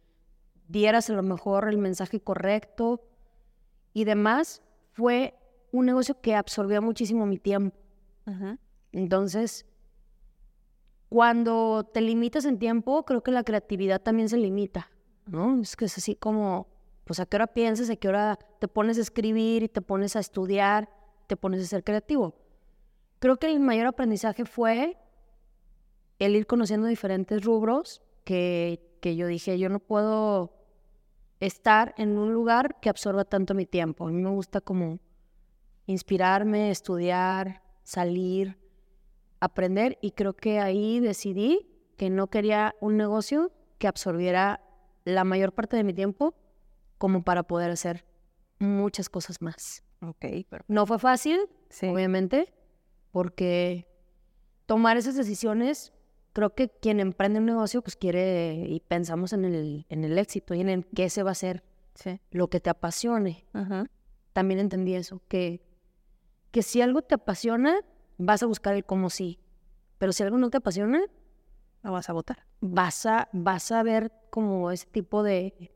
dieras 0.69 1.11
a 1.11 1.15
lo 1.15 1.23
mejor 1.23 1.69
el 1.69 1.79
mensaje 1.79 2.21
correcto 2.21 3.01
y 3.93 4.05
demás. 4.05 4.63
Fue 4.93 5.35
un 5.73 5.87
negocio 5.87 6.21
que 6.21 6.35
absorbió 6.35 6.83
muchísimo 6.83 7.27
mi 7.27 7.39
tiempo. 7.39 7.77
Entonces, 8.93 9.67
cuando 11.09 11.89
te 11.93 12.01
limitas 12.01 12.45
en 12.45 12.59
tiempo, 12.59 13.05
creo 13.05 13.23
que 13.23 13.33
la 13.33 13.43
creatividad 13.43 14.01
también 14.01 14.29
se 14.29 14.37
limita, 14.37 14.91
¿no? 15.27 15.61
Es 15.61 15.75
que 15.75 15.87
es 15.87 15.99
así 15.99 16.15
como, 16.15 16.69
pues 17.05 17.19
a 17.19 17.27
qué 17.27 17.37
hora 17.37 17.49
piensas, 17.49 17.91
a 17.91 17.97
qué 17.97 18.09
hora 18.09 18.39
te 18.61 18.69
pones 18.69 18.99
a 18.99 19.01
escribir 19.01 19.65
y 19.65 19.69
te 19.69 19.81
pones 19.81 20.15
a 20.15 20.21
estudiar, 20.21 20.89
te 21.31 21.37
pones 21.37 21.63
a 21.63 21.67
ser 21.67 21.85
creativo. 21.85 22.35
Creo 23.21 23.37
que 23.37 23.47
el 23.47 23.61
mayor 23.61 23.87
aprendizaje 23.87 24.45
fue 24.45 24.97
el 26.19 26.35
ir 26.35 26.49
conociendo 26.49 26.89
diferentes 26.89 27.45
rubros 27.45 28.03
que, 28.25 28.81
que 29.01 29.15
yo 29.15 29.29
dije, 29.29 29.57
yo 29.57 29.69
no 29.69 29.79
puedo 29.79 30.53
estar 31.39 31.95
en 31.99 32.19
un 32.19 32.33
lugar 32.33 32.81
que 32.81 32.89
absorba 32.89 33.25
tanto 33.25 33.55
mi 33.55 33.65
tiempo. 33.65 34.09
A 34.09 34.11
mí 34.11 34.21
me 34.21 34.31
gusta 34.31 34.61
como 34.61 34.99
inspirarme, 35.87 36.73
estudiar, 36.73 37.63
salir, 37.85 38.59
aprender 39.39 39.99
y 40.03 40.11
creo 40.11 40.33
que 40.33 40.59
ahí 40.59 40.99
decidí 40.99 41.71
que 41.97 42.11
no 42.11 42.27
quería 42.27 42.75
un 42.81 42.97
negocio 42.97 43.53
que 43.79 43.87
absorbiera 43.87 44.65
la 45.05 45.23
mayor 45.23 45.53
parte 45.53 45.77
de 45.77 45.85
mi 45.85 45.95
tiempo 45.95 46.35
como 46.99 47.23
para 47.23 47.45
poder 47.45 47.71
hacer 47.71 48.05
muchas 48.59 49.09
cosas 49.09 49.41
más. 49.41 49.85
Ok, 50.03 50.25
pero 50.49 50.65
No 50.69 50.87
fue 50.87 50.99
fácil, 50.99 51.41
sí. 51.69 51.87
obviamente, 51.87 52.53
porque 53.11 53.87
tomar 54.67 54.97
esas 54.97 55.17
decisiones, 55.17 55.93
creo 56.33 56.55
que 56.55 56.69
quien 56.69 57.01
emprende 57.01 57.39
un 57.41 57.47
negocio, 57.47 57.83
pues 57.83 57.97
quiere 57.97 58.65
y 58.69 58.81
pensamos 58.81 59.33
en 59.33 59.45
el, 59.45 59.87
en 59.89 60.05
el 60.05 60.17
éxito 60.19 60.55
y 60.55 60.61
en 60.61 60.69
el 60.69 60.87
qué 60.87 61.11
se 61.11 61.23
va 61.23 61.31
a 61.31 61.33
hacer, 61.33 61.63
Sí. 61.95 62.19
lo 62.31 62.49
que 62.49 62.61
te 62.61 62.71
apasione. 62.71 63.45
Ajá. 63.53 63.85
También 64.33 64.61
entendí 64.61 64.95
eso, 64.95 65.21
que, 65.29 65.61
que 66.51 66.63
si 66.63 66.81
algo 66.81 67.03
te 67.03 67.17
apasiona, 67.17 67.77
vas 68.17 68.43
a 68.43 68.47
buscar 68.47 68.75
el 68.75 68.85
cómo 68.85 69.11
sí. 69.11 69.39
Pero 69.99 70.13
si 70.13 70.23
algo 70.23 70.39
no 70.39 70.49
te 70.51 70.59
apasiona, 70.59 71.01
No 71.83 71.93
vas 71.93 72.09
a 72.09 72.13
votar. 72.13 72.47
vas 72.61 73.05
a, 73.07 73.29
vas 73.33 73.71
a 73.73 73.83
ver 73.83 74.13
como 74.31 74.71
ese 74.71 74.87
tipo 74.87 75.23
de, 75.23 75.73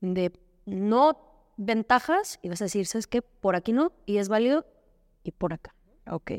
de 0.00 0.32
no 0.64 1.27
ventajas 1.58 2.38
y 2.40 2.48
vas 2.48 2.62
a 2.62 2.64
decir, 2.64 2.86
¿sabes 2.86 3.06
qué? 3.06 3.20
Por 3.20 3.56
aquí 3.56 3.72
no, 3.72 3.92
y 4.06 4.16
es 4.16 4.30
válido, 4.30 4.64
y 5.22 5.32
por 5.32 5.52
acá. 5.52 5.74
Ok. 6.08 6.32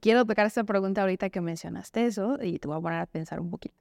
Quiero 0.00 0.24
tocar 0.24 0.46
esta 0.46 0.64
pregunta 0.64 1.02
ahorita 1.02 1.28
que 1.28 1.40
mencionaste 1.40 2.06
eso 2.06 2.38
y 2.40 2.58
te 2.58 2.68
voy 2.68 2.78
a 2.78 2.80
poner 2.80 3.00
a 3.00 3.06
pensar 3.06 3.40
un 3.40 3.50
poquito. 3.50 3.74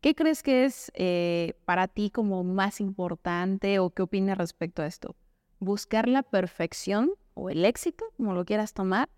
¿Qué 0.00 0.14
crees 0.14 0.42
que 0.42 0.64
es 0.64 0.90
eh, 0.94 1.54
para 1.64 1.86
ti 1.86 2.10
como 2.10 2.44
más 2.44 2.80
importante 2.80 3.78
o 3.78 3.90
qué 3.90 4.02
opinas 4.02 4.38
respecto 4.38 4.82
a 4.82 4.86
esto? 4.86 5.14
¿Buscar 5.60 6.08
la 6.08 6.22
perfección 6.22 7.12
o 7.34 7.50
el 7.50 7.64
éxito, 7.64 8.06
como 8.16 8.34
lo 8.34 8.44
quieras 8.44 8.72
tomar? 8.72 9.08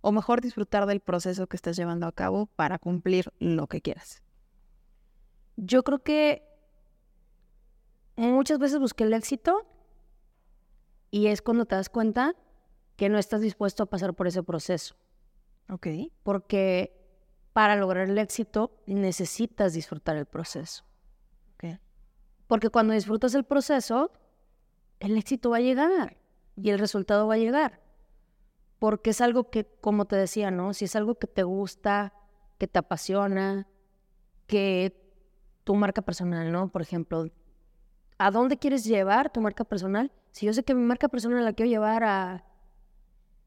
¿O 0.00 0.12
mejor 0.12 0.40
disfrutar 0.40 0.86
del 0.86 1.00
proceso 1.00 1.46
que 1.46 1.56
estás 1.56 1.76
llevando 1.76 2.06
a 2.06 2.12
cabo 2.12 2.46
para 2.56 2.78
cumplir 2.78 3.30
lo 3.38 3.66
que 3.66 3.80
quieras? 3.80 4.22
Yo 5.56 5.82
creo 5.82 6.02
que 6.02 6.42
muchas 8.16 8.58
veces 8.58 8.78
busqué 8.78 9.04
el 9.04 9.14
éxito 9.14 9.66
y 11.14 11.28
es 11.28 11.42
cuando 11.42 11.64
te 11.64 11.76
das 11.76 11.90
cuenta 11.90 12.34
que 12.96 13.08
no 13.08 13.18
estás 13.18 13.40
dispuesto 13.40 13.84
a 13.84 13.86
pasar 13.86 14.14
por 14.14 14.26
ese 14.26 14.42
proceso. 14.42 14.96
Ok. 15.70 15.86
Porque 16.24 16.92
para 17.52 17.76
lograr 17.76 18.10
el 18.10 18.18
éxito 18.18 18.82
necesitas 18.86 19.74
disfrutar 19.74 20.16
el 20.16 20.26
proceso. 20.26 20.82
Ok. 21.54 21.78
Porque 22.48 22.68
cuando 22.68 22.94
disfrutas 22.94 23.36
el 23.36 23.44
proceso, 23.44 24.10
el 24.98 25.16
éxito 25.16 25.50
va 25.50 25.58
a 25.58 25.60
llegar 25.60 26.16
y 26.56 26.70
el 26.70 26.80
resultado 26.80 27.28
va 27.28 27.34
a 27.34 27.38
llegar. 27.38 27.80
Porque 28.80 29.10
es 29.10 29.20
algo 29.20 29.50
que, 29.50 29.66
como 29.80 30.06
te 30.06 30.16
decía, 30.16 30.50
¿no? 30.50 30.74
Si 30.74 30.86
es 30.86 30.96
algo 30.96 31.14
que 31.14 31.28
te 31.28 31.44
gusta, 31.44 32.12
que 32.58 32.66
te 32.66 32.80
apasiona, 32.80 33.68
que 34.48 35.00
tu 35.62 35.76
marca 35.76 36.02
personal, 36.02 36.50
¿no? 36.50 36.72
Por 36.72 36.82
ejemplo, 36.82 37.28
¿a 38.18 38.32
dónde 38.32 38.58
quieres 38.58 38.82
llevar 38.82 39.30
tu 39.30 39.40
marca 39.40 39.62
personal? 39.62 40.10
Si 40.34 40.46
yo 40.46 40.52
sé 40.52 40.64
que 40.64 40.74
mi 40.74 40.82
marca 40.82 41.06
personal 41.08 41.44
la 41.44 41.52
quiero 41.52 41.70
llevar 41.70 42.02
a, 42.02 42.44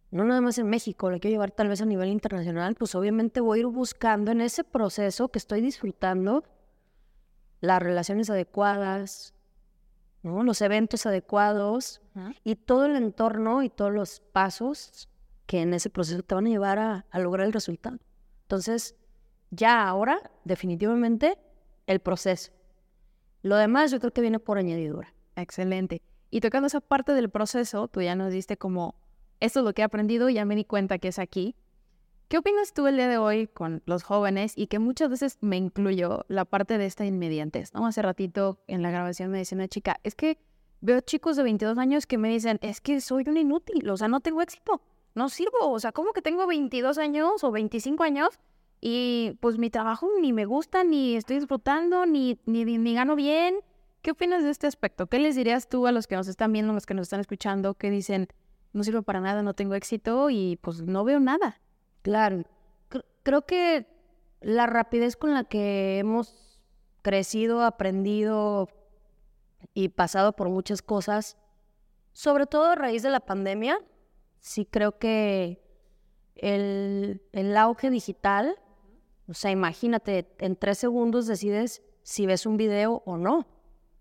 no 0.09 0.23
nada 0.23 0.39
más 0.39 0.57
en 0.57 0.69
México, 0.69 1.11
la 1.11 1.19
quiero 1.19 1.33
llevar 1.33 1.51
tal 1.51 1.67
vez 1.67 1.81
a 1.81 1.85
nivel 1.85 2.07
internacional, 2.07 2.75
pues 2.75 2.95
obviamente 2.95 3.41
voy 3.41 3.57
a 3.57 3.59
ir 3.59 3.67
buscando 3.67 4.31
en 4.31 4.39
ese 4.39 4.63
proceso 4.63 5.27
que 5.27 5.37
estoy 5.37 5.59
disfrutando 5.59 6.45
las 7.59 7.81
relaciones 7.81 8.29
adecuadas, 8.29 9.33
¿no? 10.23 10.43
los 10.43 10.61
eventos 10.61 11.05
adecuados 11.05 12.01
y 12.45 12.55
todo 12.55 12.85
el 12.85 12.95
entorno 12.95 13.63
y 13.63 13.69
todos 13.69 13.91
los 13.91 14.21
pasos 14.21 15.09
que 15.45 15.63
en 15.63 15.73
ese 15.73 15.89
proceso 15.89 16.23
te 16.23 16.35
van 16.35 16.47
a 16.47 16.51
llevar 16.51 16.79
a, 16.79 17.05
a 17.11 17.19
lograr 17.19 17.47
el 17.47 17.51
resultado. 17.51 17.97
Entonces, 18.43 18.95
ya 19.51 19.85
ahora, 19.85 20.31
definitivamente, 20.45 21.37
el 21.85 21.99
proceso. 21.99 22.53
Lo 23.41 23.57
demás 23.57 23.91
yo 23.91 23.99
creo 23.99 24.13
que 24.13 24.21
viene 24.21 24.39
por 24.39 24.57
añadidura. 24.57 25.13
Excelente. 25.35 26.01
Y 26.29 26.41
tocando 26.41 26.67
esa 26.67 26.81
parte 26.81 27.13
del 27.13 27.29
proceso, 27.29 27.87
tú 27.87 28.01
ya 28.01 28.15
nos 28.15 28.31
diste 28.31 28.57
como, 28.57 28.95
esto 29.39 29.59
es 29.59 29.65
lo 29.65 29.73
que 29.73 29.81
he 29.81 29.85
aprendido, 29.85 30.29
ya 30.29 30.45
me 30.45 30.55
di 30.55 30.65
cuenta 30.65 30.97
que 30.97 31.09
es 31.09 31.19
aquí. 31.19 31.55
¿Qué 32.27 32.37
opinas 32.37 32.73
tú 32.73 32.87
el 32.87 32.97
día 32.97 33.07
de 33.07 33.17
hoy 33.17 33.47
con 33.47 33.81
los 33.85 34.03
jóvenes 34.03 34.51
y 34.57 34.67
que 34.67 34.79
muchas 34.79 35.09
veces 35.09 35.37
me 35.39 35.55
incluyo 35.55 36.25
la 36.27 36.43
parte 36.43 36.77
de 36.77 36.85
esta 36.85 37.05
inmediatez? 37.05 37.73
¿no? 37.73 37.87
Hace 37.87 38.01
ratito 38.01 38.59
en 38.67 38.81
la 38.81 38.91
grabación 38.91 39.31
me 39.31 39.37
decía 39.37 39.55
una 39.55 39.69
chica, 39.69 40.01
es 40.03 40.13
que 40.13 40.37
veo 40.81 40.99
chicos 40.99 41.37
de 41.37 41.43
22 41.43 41.77
años 41.77 42.05
que 42.05 42.17
me 42.17 42.27
dicen, 42.27 42.59
es 42.61 42.81
que 42.81 42.99
soy 42.99 43.23
un 43.27 43.37
inútil, 43.37 43.89
o 43.89 43.95
sea, 43.95 44.09
no 44.09 44.19
tengo 44.19 44.41
éxito, 44.41 44.81
no 45.15 45.29
sirvo, 45.29 45.71
o 45.71 45.79
sea, 45.79 45.93
¿cómo 45.93 46.11
que 46.11 46.21
tengo 46.21 46.45
22 46.47 46.97
años 46.97 47.45
o 47.45 47.51
25 47.51 48.03
años 48.03 48.39
y 48.81 49.37
pues 49.39 49.57
mi 49.57 49.69
trabajo 49.69 50.09
ni 50.21 50.33
me 50.33 50.43
gusta, 50.43 50.83
ni 50.83 51.15
estoy 51.15 51.37
disfrutando, 51.37 52.05
ni, 52.05 52.39
ni, 52.45 52.65
ni 52.65 52.93
gano 52.93 53.15
bien? 53.15 53.55
¿Qué 54.07 54.11
opinas 54.11 54.41
de 54.41 54.51
este 54.51 54.67
aspecto? 54.67 55.07
¿Qué 55.07 55.19
les 55.19 55.35
dirías 55.35 55.67
tú 55.67 55.85
a 55.85 55.91
los 55.91 56.07
que 56.07 56.15
nos 56.15 56.29
están 56.29 56.53
viendo, 56.53 56.71
a 56.71 56.75
los 56.75 56.85
que 56.85 56.93
nos 56.93 57.07
están 57.07 57.19
escuchando, 57.19 57.73
que 57.73 57.89
dicen, 57.89 58.29
no 58.71 58.85
sirvo 58.85 59.01
para 59.01 59.19
nada, 59.19 59.43
no 59.43 59.53
tengo 59.53 59.73
éxito 59.75 60.29
y 60.29 60.57
pues 60.61 60.81
no 60.81 61.03
veo 61.03 61.19
nada? 61.19 61.59
Claro. 62.03 62.45
Cr- 62.89 63.03
creo 63.23 63.41
que 63.45 63.85
la 64.39 64.65
rapidez 64.65 65.17
con 65.17 65.33
la 65.33 65.43
que 65.43 65.99
hemos 65.99 66.57
crecido, 67.01 67.65
aprendido 67.65 68.69
y 69.73 69.89
pasado 69.89 70.37
por 70.37 70.47
muchas 70.47 70.81
cosas, 70.81 71.35
sobre 72.13 72.45
todo 72.45 72.63
a 72.63 72.75
raíz 72.75 73.03
de 73.03 73.09
la 73.09 73.19
pandemia, 73.19 73.77
sí 74.39 74.65
creo 74.65 74.99
que 74.99 75.61
el, 76.35 77.21
el 77.33 77.57
auge 77.57 77.89
digital, 77.89 78.57
o 79.27 79.33
sea, 79.33 79.51
imagínate, 79.51 80.33
en 80.37 80.55
tres 80.55 80.77
segundos 80.77 81.27
decides 81.27 81.83
si 82.03 82.25
ves 82.25 82.45
un 82.45 82.55
video 82.55 83.03
o 83.05 83.17
no, 83.17 83.45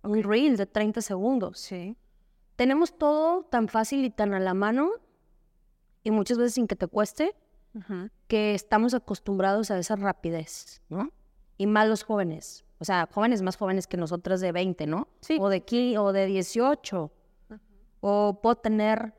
un 0.06 0.22
reel 0.22 0.56
de 0.56 0.66
30 0.66 1.00
segundos. 1.02 1.58
Sí. 1.58 1.96
Tenemos 2.56 2.96
todo 2.96 3.44
tan 3.44 3.68
fácil 3.68 4.04
y 4.04 4.10
tan 4.10 4.32
a 4.34 4.40
la 4.40 4.54
mano 4.54 4.90
y 6.02 6.10
muchas 6.10 6.38
veces 6.38 6.54
sin 6.54 6.66
que 6.66 6.76
te 6.76 6.86
cueste 6.86 7.34
que 8.26 8.54
estamos 8.54 8.94
acostumbrados 8.94 9.70
a 9.70 9.78
esa 9.78 9.96
rapidez, 9.96 10.80
¿no? 10.88 11.10
Y 11.58 11.66
más 11.66 11.86
los 11.88 12.04
jóvenes, 12.04 12.64
o 12.78 12.84
sea, 12.86 13.06
jóvenes 13.12 13.42
más 13.42 13.56
jóvenes 13.58 13.86
que 13.86 13.98
nosotras 13.98 14.40
de 14.40 14.50
20, 14.50 14.86
¿no? 14.86 15.08
Sí. 15.20 15.36
O 15.38 15.50
de, 15.50 15.64
qui- 15.66 15.98
o 15.98 16.12
de 16.14 16.24
18. 16.24 17.12
O 18.00 18.38
puedo 18.42 18.56
tener, 18.56 19.12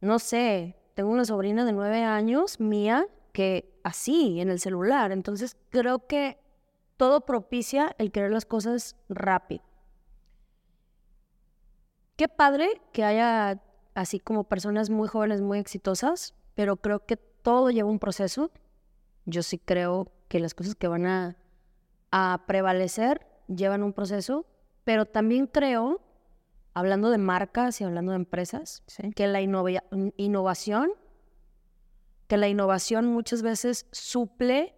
no 0.00 0.18
sé, 0.18 0.76
tengo 0.94 1.10
una 1.10 1.26
sobrina 1.26 1.66
de 1.66 1.72
9 1.72 2.02
años, 2.02 2.60
mía, 2.60 3.06
que 3.32 3.78
así, 3.84 4.40
en 4.40 4.48
el 4.48 4.58
celular. 4.58 5.12
Entonces, 5.12 5.56
creo 5.68 6.06
que 6.06 6.38
todo 6.96 7.22
propicia 7.26 7.94
el 7.98 8.10
querer 8.10 8.30
las 8.30 8.46
cosas 8.46 8.96
rápido. 9.10 9.62
Qué 12.18 12.26
padre 12.26 12.68
que 12.92 13.04
haya 13.04 13.62
así 13.94 14.18
como 14.18 14.42
personas 14.42 14.90
muy 14.90 15.06
jóvenes, 15.06 15.40
muy 15.40 15.60
exitosas, 15.60 16.34
pero 16.56 16.76
creo 16.76 17.06
que 17.06 17.16
todo 17.16 17.70
lleva 17.70 17.88
un 17.88 18.00
proceso. 18.00 18.50
Yo 19.24 19.44
sí 19.44 19.56
creo 19.56 20.10
que 20.26 20.40
las 20.40 20.52
cosas 20.52 20.74
que 20.74 20.88
van 20.88 21.06
a, 21.06 21.36
a 22.10 22.42
prevalecer 22.48 23.24
llevan 23.46 23.84
un 23.84 23.92
proceso, 23.92 24.46
pero 24.82 25.06
también 25.06 25.46
creo, 25.46 26.00
hablando 26.74 27.10
de 27.10 27.18
marcas 27.18 27.80
y 27.80 27.84
hablando 27.84 28.10
de 28.10 28.16
empresas, 28.16 28.82
Sí. 28.88 29.12
que 29.14 29.28
la 29.28 29.40
innova- 29.40 29.84
innovación, 30.16 30.90
que 32.26 32.36
la 32.36 32.48
innovación 32.48 33.06
muchas 33.06 33.42
veces 33.42 33.86
suple 33.92 34.74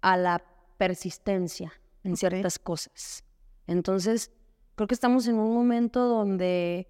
a 0.00 0.16
la 0.16 0.42
persistencia 0.78 1.72
en 2.02 2.14
Ok. 2.14 2.18
ciertas 2.18 2.58
cosas. 2.58 3.22
Entonces, 3.68 4.32
creo 4.76 4.86
que 4.86 4.94
estamos 4.94 5.26
en 5.26 5.38
un 5.38 5.54
momento 5.54 6.06
donde 6.06 6.86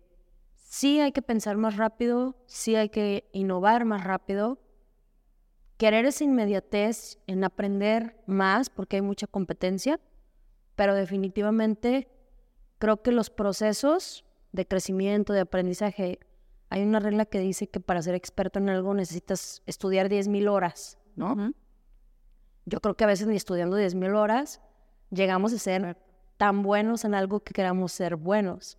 sí 0.57 1.01
hay 1.01 1.13
que 1.13 1.23
pensar 1.23 1.57
más 1.57 1.77
rápido, 1.77 2.37
sí 2.47 2.75
hay 2.75 2.91
que 2.91 3.31
innovar 3.33 3.85
más 3.85 4.05
rápido, 4.05 4.59
querer 5.79 6.05
esa 6.05 6.25
inmediatez 6.25 7.19
en 7.27 7.45
aprender 7.45 8.23
más 8.27 8.71
porque 8.71 8.97
hay 8.97 9.03
mucha 9.03 9.27
competencia, 9.27 10.01
pero 10.75 10.95
definitivamente 10.95 12.09
creo 12.79 13.03
que 13.03 13.13
los 13.13 13.31
procesos 13.31 14.25
de 14.53 14.67
crecimiento, 14.67 15.33
de 15.33 15.41
aprendizaje, 15.41 16.19
hay 16.69 16.83
una 16.83 16.99
regla 16.99 17.25
que 17.25 17.39
dice 17.39 17.69
que 17.69 17.79
para 17.79 18.03
ser 18.03 18.17
experto 18.17 18.59
en 18.59 18.69
algo 18.69 18.95
necesitas 18.95 19.63
estudiar 19.67 20.09
10.000 20.09 20.51
horas, 20.51 20.99
¿no? 21.15 21.53
Yo 22.65 22.81
creo 22.81 22.97
que 22.97 23.05
a 23.05 23.07
veces 23.07 23.29
ni 23.29 23.37
estudiando 23.37 23.79
10.000 23.79 24.17
horas 24.17 24.61
llegamos 25.11 25.53
a 25.53 25.59
ser 25.59 25.97
tan 26.37 26.63
buenos 26.63 27.05
en 27.05 27.15
algo 27.15 27.41
que 27.41 27.53
queramos 27.53 27.93
ser 27.93 28.17
buenos. 28.17 28.79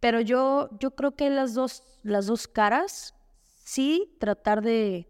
Pero 0.00 0.20
yo, 0.20 0.70
yo 0.78 0.92
creo 0.92 1.16
que 1.16 1.30
las 1.30 1.54
dos, 1.54 1.82
las 2.02 2.26
dos 2.26 2.46
caras, 2.46 3.14
sí 3.64 4.16
tratar 4.20 4.62
de, 4.62 5.08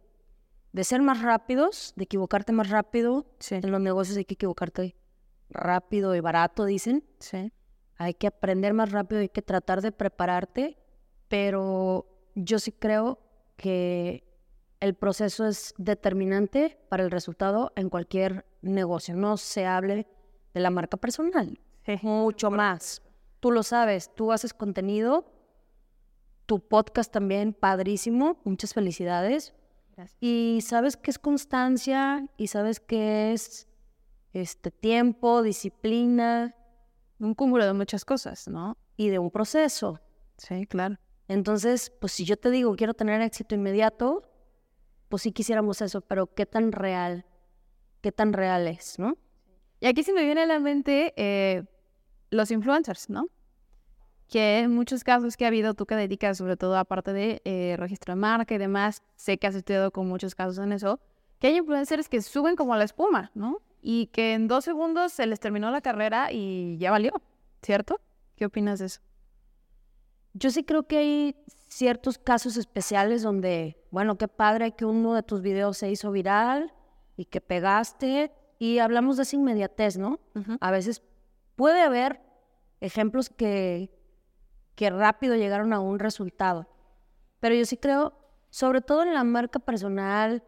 de 0.72 0.84
ser 0.84 1.02
más 1.02 1.22
rápidos, 1.22 1.92
de 1.96 2.04
equivocarte 2.04 2.52
más 2.52 2.70
rápido. 2.70 3.26
Sí. 3.38 3.56
En 3.56 3.70
los 3.70 3.80
negocios 3.80 4.16
hay 4.16 4.24
que 4.24 4.34
equivocarte 4.34 4.96
rápido 5.50 6.14
y 6.14 6.20
barato, 6.20 6.64
dicen. 6.64 7.04
Sí. 7.18 7.52
Hay 7.96 8.14
que 8.14 8.28
aprender 8.28 8.74
más 8.74 8.92
rápido, 8.92 9.20
hay 9.20 9.28
que 9.28 9.42
tratar 9.42 9.82
de 9.82 9.92
prepararte, 9.92 10.78
pero 11.28 12.06
yo 12.34 12.58
sí 12.58 12.72
creo 12.72 13.18
que 13.56 14.24
el 14.80 14.94
proceso 14.94 15.46
es 15.46 15.74
determinante 15.76 16.78
para 16.88 17.02
el 17.02 17.10
resultado 17.10 17.72
en 17.74 17.90
cualquier 17.90 18.46
negocio, 18.62 19.16
no 19.16 19.36
se 19.36 19.66
hable 19.66 20.06
de 20.58 20.62
la 20.62 20.70
marca 20.70 20.96
personal, 20.96 21.58
mucho 22.02 22.50
más. 22.50 23.02
Tú 23.40 23.50
lo 23.50 23.62
sabes, 23.62 24.14
tú 24.14 24.32
haces 24.32 24.52
contenido, 24.52 25.24
tu 26.46 26.60
podcast 26.60 27.12
también, 27.12 27.52
padrísimo, 27.52 28.40
muchas 28.44 28.74
felicidades. 28.74 29.54
Y 30.20 30.60
sabes 30.62 30.96
que 30.96 31.10
es 31.10 31.18
constancia 31.18 32.28
y 32.36 32.48
sabes 32.48 32.78
que 32.78 33.32
es 33.32 33.66
este 34.32 34.70
tiempo, 34.70 35.42
disciplina, 35.42 36.54
un 37.18 37.34
cúmulo 37.34 37.66
de 37.66 37.72
muchas 37.72 38.04
cosas, 38.04 38.46
¿no? 38.46 38.76
Y 38.96 39.08
de 39.08 39.18
un 39.18 39.30
proceso. 39.30 40.00
Sí, 40.36 40.66
claro. 40.66 40.96
Entonces, 41.26 41.90
pues 42.00 42.12
si 42.12 42.24
yo 42.24 42.36
te 42.36 42.50
digo 42.50 42.76
quiero 42.76 42.94
tener 42.94 43.20
éxito 43.22 43.54
inmediato, 43.54 44.22
pues 45.08 45.22
sí 45.22 45.32
quisiéramos 45.32 45.80
eso, 45.82 46.00
pero 46.00 46.32
qué 46.32 46.46
tan 46.46 46.72
real, 46.72 47.26
qué 48.00 48.12
tan 48.12 48.32
real 48.32 48.68
es, 48.68 48.98
¿no? 48.98 49.16
Y 49.80 49.86
aquí 49.86 50.02
se 50.02 50.12
me 50.12 50.24
viene 50.24 50.42
a 50.42 50.46
la 50.46 50.58
mente 50.58 51.14
eh, 51.16 51.64
los 52.30 52.50
influencers, 52.50 53.08
¿no? 53.08 53.28
Que 54.28 54.60
en 54.60 54.74
muchos 54.74 55.04
casos 55.04 55.36
que 55.36 55.44
ha 55.44 55.48
habido, 55.48 55.74
tú 55.74 55.86
que 55.86 55.94
dedicas 55.94 56.36
sobre 56.38 56.56
todo 56.56 56.76
a 56.76 56.84
parte 56.84 57.12
de 57.12 57.40
eh, 57.44 57.76
registro 57.78 58.14
de 58.14 58.20
marca 58.20 58.54
y 58.54 58.58
demás, 58.58 59.02
sé 59.16 59.38
que 59.38 59.46
has 59.46 59.54
estudiado 59.54 59.90
con 59.90 60.06
muchos 60.06 60.34
casos 60.34 60.58
en 60.58 60.72
eso, 60.72 61.00
que 61.38 61.48
hay 61.48 61.56
influencers 61.56 62.08
que 62.08 62.20
suben 62.20 62.56
como 62.56 62.76
la 62.76 62.84
espuma, 62.84 63.30
¿no? 63.34 63.62
Y 63.80 64.06
que 64.08 64.34
en 64.34 64.48
dos 64.48 64.64
segundos 64.64 65.12
se 65.12 65.26
les 65.26 65.40
terminó 65.40 65.70
la 65.70 65.80
carrera 65.80 66.32
y 66.32 66.76
ya 66.78 66.90
valió, 66.90 67.12
¿cierto? 67.62 68.00
¿Qué 68.36 68.44
opinas 68.46 68.80
de 68.80 68.86
eso? 68.86 69.00
Yo 70.34 70.50
sí 70.50 70.64
creo 70.64 70.84
que 70.84 70.98
hay 70.98 71.36
ciertos 71.68 72.18
casos 72.18 72.56
especiales 72.56 73.22
donde, 73.22 73.76
bueno, 73.90 74.18
qué 74.18 74.28
padre 74.28 74.72
que 74.72 74.84
uno 74.84 75.14
de 75.14 75.22
tus 75.22 75.42
videos 75.42 75.78
se 75.78 75.90
hizo 75.90 76.10
viral 76.10 76.72
y 77.16 77.24
que 77.24 77.40
pegaste. 77.40 78.32
Y 78.58 78.78
hablamos 78.78 79.16
de 79.16 79.22
esa 79.22 79.36
inmediatez, 79.36 79.98
¿no? 79.98 80.20
A 80.60 80.70
veces 80.70 81.02
puede 81.54 81.80
haber 81.82 82.20
ejemplos 82.80 83.30
que, 83.30 83.90
que 84.74 84.90
rápido 84.90 85.36
llegaron 85.36 85.72
a 85.72 85.80
un 85.80 85.98
resultado. 85.98 86.68
Pero 87.40 87.54
yo 87.54 87.64
sí 87.64 87.76
creo, 87.76 88.18
sobre 88.50 88.80
todo 88.80 89.02
en 89.02 89.14
la 89.14 89.24
marca 89.24 89.58
personal 89.58 90.42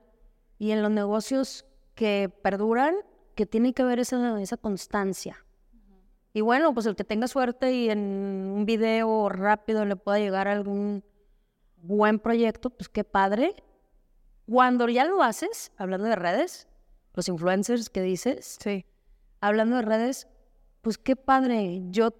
y 0.58 0.72
en 0.72 0.82
los 0.82 0.90
negocios 0.90 1.64
que 1.94 2.32
perduran, 2.42 2.94
que 3.34 3.46
tiene 3.46 3.72
que 3.72 3.82
haber 3.82 4.00
esa, 4.00 4.40
esa 4.40 4.56
constancia. 4.56 5.44
Y 6.32 6.42
bueno, 6.42 6.72
pues 6.74 6.86
el 6.86 6.96
que 6.96 7.04
tenga 7.04 7.26
suerte 7.26 7.72
y 7.72 7.90
en 7.90 7.98
un 7.98 8.64
video 8.64 9.28
rápido 9.28 9.84
le 9.84 9.96
pueda 9.96 10.18
llegar 10.18 10.48
algún 10.48 11.04
buen 11.82 12.18
proyecto, 12.18 12.70
pues 12.70 12.88
qué 12.88 13.04
padre. 13.04 13.54
Cuando 14.46 14.88
ya 14.88 15.04
lo 15.04 15.22
haces, 15.22 15.72
hablando 15.76 16.06
de 16.06 16.16
redes, 16.16 16.68
los 17.14 17.28
influencers 17.28 17.90
que 17.90 18.02
dices, 18.02 18.58
sí. 18.62 18.86
hablando 19.40 19.76
de 19.76 19.82
redes, 19.82 20.28
pues 20.80 20.98
qué 20.98 21.16
padre. 21.16 21.82
Yo, 21.90 22.14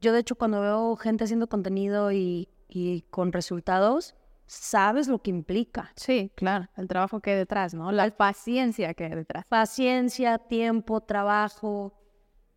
yo 0.00 0.12
de 0.12 0.20
hecho 0.20 0.36
cuando 0.36 0.60
veo 0.60 0.96
gente 0.96 1.24
haciendo 1.24 1.48
contenido 1.48 2.12
y, 2.12 2.48
y 2.68 3.02
con 3.02 3.32
resultados, 3.32 4.14
sabes 4.46 5.08
lo 5.08 5.20
que 5.20 5.30
implica. 5.30 5.92
Sí, 5.96 6.30
claro, 6.34 6.68
el 6.76 6.88
trabajo 6.88 7.20
que 7.20 7.32
hay 7.32 7.36
detrás, 7.36 7.74
¿no? 7.74 7.92
La 7.92 8.08
paciencia 8.10 8.94
que 8.94 9.04
hay 9.04 9.10
detrás. 9.14 9.44
Paciencia, 9.48 10.38
tiempo, 10.38 11.00
trabajo 11.00 11.92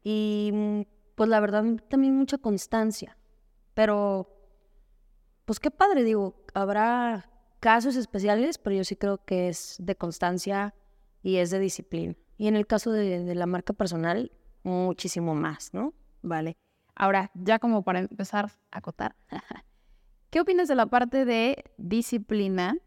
y 0.04 0.52
mm, 0.54 0.82
pues 1.16 1.30
la 1.30 1.40
verdad 1.40 1.64
también 1.90 2.16
mucha 2.16 2.38
constancia. 2.38 3.18
Pero, 3.74 4.36
pues 5.46 5.60
qué 5.60 5.72
padre, 5.72 6.04
digo, 6.04 6.44
habrá 6.54 7.30
casos 7.60 7.96
especiales, 7.96 8.58
pero 8.58 8.76
yo 8.76 8.84
sí 8.84 8.96
creo 8.96 9.24
que 9.26 9.50
es 9.50 9.76
de 9.80 9.96
constancia 9.96 10.74
y 11.22 11.38
es 11.38 11.50
de 11.50 11.60
disciplina. 11.60 12.16
Y 12.38 12.48
en 12.48 12.56
el 12.56 12.68
caso 12.68 12.92
de, 12.92 13.24
de 13.24 13.36
la 13.36 13.46
marca 13.46 13.74
personal, 13.74 14.32
muchísimo 14.64 15.36
más, 15.36 15.74
¿no? 15.74 15.94
Vale. 16.22 16.58
Ahora, 16.96 17.32
ya 17.34 17.60
como 17.60 17.84
para 17.84 18.00
empezar 18.00 18.52
a 18.72 18.78
acotar, 18.78 19.16
¿qué 20.30 20.42
opinas 20.42 20.68
de 20.68 20.76
la 20.76 20.86
parte 20.86 21.26
de 21.26 21.64
disciplina 21.78 22.78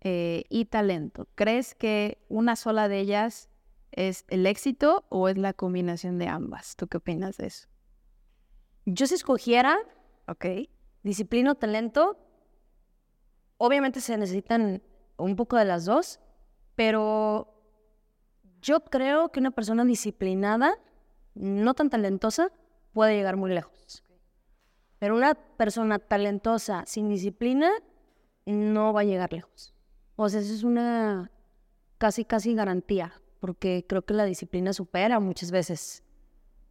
eh, 0.00 0.44
y 0.48 0.66
talento? 0.66 1.28
¿Crees 1.34 1.74
que 1.74 2.18
una 2.28 2.56
sola 2.56 2.88
de 2.88 3.00
ellas 3.00 3.48
es 3.92 4.24
el 4.28 4.46
éxito 4.46 5.04
o 5.08 5.28
es 5.28 5.38
la 5.38 5.52
combinación 5.52 6.18
de 6.18 6.28
ambas? 6.28 6.76
¿Tú 6.76 6.88
qué 6.88 6.98
opinas 6.98 7.36
de 7.36 7.46
eso? 7.46 7.68
Yo 8.86 9.06
si 9.06 9.14
escogiera, 9.14 9.78
Ok. 10.26 10.46
disciplina 11.02 11.52
o 11.52 11.54
talento, 11.54 12.18
obviamente 13.58 14.00
se 14.00 14.16
necesitan 14.16 14.82
un 15.16 15.36
poco 15.36 15.56
de 15.56 15.64
las 15.64 15.84
dos, 15.84 16.20
pero 16.74 17.53
yo 18.64 18.80
creo 18.80 19.28
que 19.30 19.40
una 19.40 19.50
persona 19.50 19.84
disciplinada, 19.84 20.78
no 21.34 21.74
tan 21.74 21.90
talentosa, 21.90 22.50
puede 22.92 23.14
llegar 23.14 23.36
muy 23.36 23.52
lejos. 23.52 24.02
Pero 24.98 25.16
una 25.16 25.34
persona 25.34 25.98
talentosa 25.98 26.84
sin 26.86 27.10
disciplina 27.10 27.70
no 28.46 28.94
va 28.94 29.02
a 29.02 29.04
llegar 29.04 29.34
lejos. 29.34 29.74
O 30.16 30.28
sea, 30.30 30.40
eso 30.40 30.54
es 30.54 30.62
una 30.62 31.30
casi, 31.98 32.24
casi 32.24 32.54
garantía, 32.54 33.20
porque 33.38 33.84
creo 33.86 34.02
que 34.02 34.14
la 34.14 34.24
disciplina 34.24 34.72
supera 34.72 35.20
muchas 35.20 35.50
veces 35.50 36.02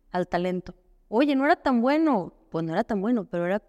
al 0.10 0.28
talento. 0.28 0.74
Oye, 1.10 1.36
no 1.36 1.46
era 1.46 1.58
tan 1.58 1.80
bueno, 1.82 2.34
pues 2.50 2.66
no 2.66 2.74
era 2.74 2.84
tan 2.84 3.02
bueno, 3.02 3.26
pero 3.26 3.46
era, 3.46 3.62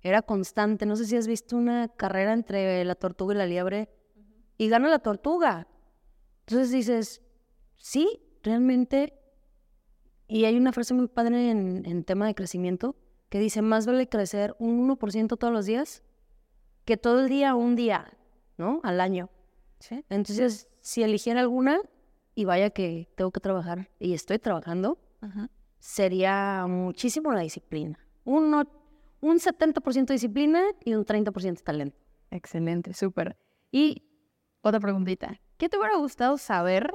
era 0.00 0.22
constante. 0.22 0.86
No 0.86 0.96
sé 0.96 1.04
si 1.04 1.16
has 1.16 1.26
visto 1.26 1.56
una 1.56 1.88
carrera 1.88 2.32
entre 2.32 2.82
la 2.86 2.94
tortuga 2.94 3.34
y 3.34 3.38
la 3.38 3.46
liebre 3.46 3.90
y 4.56 4.70
gana 4.70 4.88
la 4.88 5.00
tortuga. 5.00 5.66
Entonces 6.46 6.70
dices, 6.70 7.20
sí, 7.76 8.20
realmente. 8.42 9.14
Y 10.28 10.44
hay 10.44 10.56
una 10.56 10.72
frase 10.72 10.92
muy 10.94 11.06
padre 11.08 11.50
en, 11.50 11.84
en 11.86 12.04
tema 12.04 12.26
de 12.26 12.34
crecimiento 12.34 12.96
que 13.28 13.38
dice, 13.38 13.62
más 13.62 13.86
vale 13.86 14.08
crecer 14.08 14.54
un 14.58 14.88
1% 14.88 15.36
todos 15.36 15.52
los 15.52 15.66
días 15.66 16.02
que 16.84 16.96
todo 16.96 17.20
el 17.20 17.28
día 17.28 17.54
un 17.54 17.74
día, 17.76 18.16
¿no? 18.56 18.80
Al 18.84 19.00
año. 19.00 19.28
Sí. 19.80 20.04
Entonces, 20.08 20.68
si 20.80 21.02
eligiera 21.02 21.40
alguna, 21.40 21.80
y 22.34 22.44
vaya 22.44 22.70
que 22.70 23.08
tengo 23.16 23.30
que 23.30 23.40
trabajar 23.40 23.88
y 23.98 24.12
estoy 24.14 24.38
trabajando, 24.38 24.98
Ajá. 25.20 25.48
sería 25.78 26.66
muchísimo 26.68 27.32
la 27.32 27.40
disciplina. 27.40 27.98
Un, 28.24 28.50
no- 28.50 28.68
un 29.20 29.38
70% 29.38 30.12
disciplina 30.12 30.62
y 30.84 30.94
un 30.94 31.04
30% 31.04 31.62
talento. 31.62 31.96
Excelente, 32.30 32.92
súper. 32.94 33.36
Y 33.72 34.02
otra 34.60 34.78
preguntita. 34.80 35.40
¿Qué 35.56 35.68
te 35.68 35.78
hubiera 35.78 35.96
gustado 35.96 36.36
saber 36.38 36.94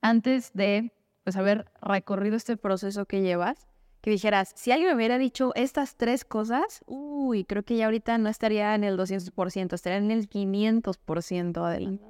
antes 0.00 0.52
de 0.52 0.92
pues, 1.24 1.36
haber 1.36 1.70
recorrido 1.80 2.36
este 2.36 2.56
proceso 2.56 3.06
que 3.06 3.22
llevas? 3.22 3.66
Que 4.00 4.10
dijeras, 4.10 4.52
si 4.54 4.70
alguien 4.70 4.90
me 4.90 4.96
hubiera 4.96 5.18
dicho 5.18 5.52
estas 5.56 5.96
tres 5.96 6.24
cosas, 6.24 6.82
uy, 6.86 7.44
creo 7.44 7.64
que 7.64 7.76
ya 7.76 7.86
ahorita 7.86 8.18
no 8.18 8.28
estaría 8.28 8.74
en 8.74 8.84
el 8.84 8.96
200%, 8.96 9.72
estaría 9.72 9.98
en 9.98 10.10
el 10.10 10.28
500% 10.28 11.66
adelante. 11.66 12.06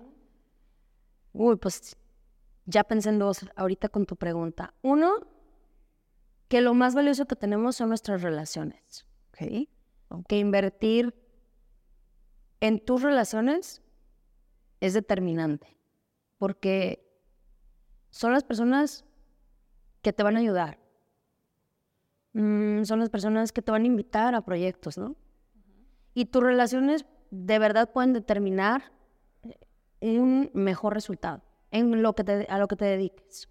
Uy, 1.33 1.57
pues 1.57 1.97
ya 2.67 2.85
pensé 2.85 3.09
en 3.09 3.19
dos 3.19 3.47
ahorita 3.57 3.89
con 3.89 4.07
tu 4.07 4.17
pregunta. 4.17 4.75
Uno, 4.83 5.15
que 6.49 6.61
lo 6.61 6.75
más 6.75 6.95
valioso 6.95 7.27
que 7.27 7.37
tenemos 7.37 7.77
son 7.77 7.89
nuestras 7.89 8.23
relaciones. 8.23 9.07
Ok. 9.31 9.69
Que 10.29 10.39
invertir 10.39 11.15
en 12.61 12.85
tus 12.85 13.03
relaciones 13.03 13.83
es 14.81 14.95
determinante. 14.95 15.77
Porque 16.39 17.06
son 18.17 18.33
las 18.33 18.45
personas 18.45 19.05
que 20.01 20.15
te 20.15 20.23
van 20.23 20.37
a 20.37 20.39
ayudar. 20.39 20.79
Mm, 22.33 22.85
son 22.85 22.99
las 23.01 23.11
personas 23.11 23.53
que 23.53 23.61
te 23.61 23.71
van 23.71 23.83
a 23.83 23.87
invitar 23.87 24.35
a 24.35 24.41
proyectos, 24.41 24.97
¿no? 24.97 25.17
Y 26.15 26.25
tus 26.25 26.43
relaciones 26.43 27.05
de 27.31 27.59
verdad 27.59 27.93
pueden 27.93 28.15
determinar 28.15 28.91
eh, 30.01 30.19
un 30.19 30.51
mejor 30.55 30.95
resultado 30.95 31.43
en 31.71 32.03
lo 32.03 32.15
que 32.15 32.25
te, 32.25 32.47
a 32.49 32.59
lo 32.59 32.69
que 32.69 32.77
te 32.77 32.87
dediques. 32.87 33.51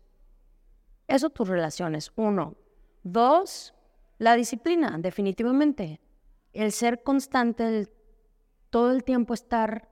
Eso 1.08 1.30
tus 1.30 1.48
relaciones, 1.48 2.12
uno. 2.16 2.56
Dos, 3.04 3.76
la 4.18 4.36
disciplina, 4.36 4.98
definitivamente. 4.98 6.02
El 6.54 6.72
ser 6.72 7.04
constante, 7.04 7.68
el 7.68 7.90
todo 8.72 8.92
el 8.92 9.04
tiempo 9.04 9.36
estar 9.36 9.88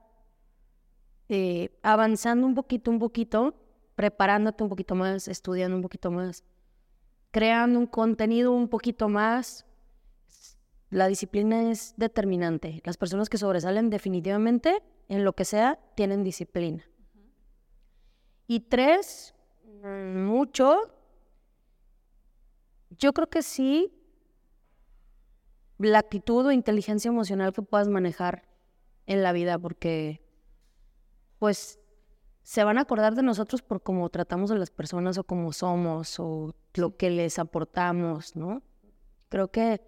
eh, 1.28 1.78
avanzando 1.82 2.44
un 2.44 2.56
poquito, 2.56 2.90
un 2.90 2.98
poquito, 2.98 3.54
preparándote 3.94 4.62
un 4.62 4.68
poquito 4.68 4.94
más, 4.94 5.28
estudiando 5.28 5.76
un 5.76 5.82
poquito 5.82 6.10
más, 6.10 6.44
creando 7.30 7.78
un 7.78 7.86
contenido 7.86 8.52
un 8.52 8.68
poquito 8.68 9.08
más. 9.08 9.66
La 10.90 11.08
disciplina 11.08 11.70
es 11.70 11.94
determinante. 11.96 12.80
Las 12.84 12.96
personas 12.96 13.28
que 13.28 13.38
sobresalen 13.38 13.90
definitivamente 13.90 14.82
en 15.08 15.24
lo 15.24 15.32
que 15.32 15.44
sea 15.44 15.78
tienen 15.94 16.22
disciplina. 16.22 16.84
Y 18.46 18.60
tres, 18.60 19.34
mm, 19.82 20.24
mucho, 20.24 20.76
yo 22.90 23.12
creo 23.12 23.28
que 23.28 23.42
sí, 23.42 23.92
la 25.78 25.98
actitud 25.98 26.46
o 26.46 26.52
inteligencia 26.52 27.08
emocional 27.08 27.52
que 27.52 27.62
puedas 27.62 27.88
manejar 27.88 28.46
en 29.06 29.22
la 29.22 29.32
vida, 29.32 29.58
porque 29.58 30.22
pues 31.38 31.80
se 32.44 32.62
van 32.62 32.76
a 32.76 32.82
acordar 32.82 33.14
de 33.14 33.22
nosotros 33.22 33.62
por 33.62 33.82
cómo 33.82 34.10
tratamos 34.10 34.50
a 34.50 34.54
las 34.54 34.70
personas 34.70 35.16
o 35.16 35.24
cómo 35.24 35.52
somos 35.52 36.20
o 36.20 36.54
lo 36.74 36.96
que 36.96 37.08
les 37.08 37.38
aportamos, 37.38 38.36
¿no? 38.36 38.62
Creo 39.30 39.50
que 39.50 39.80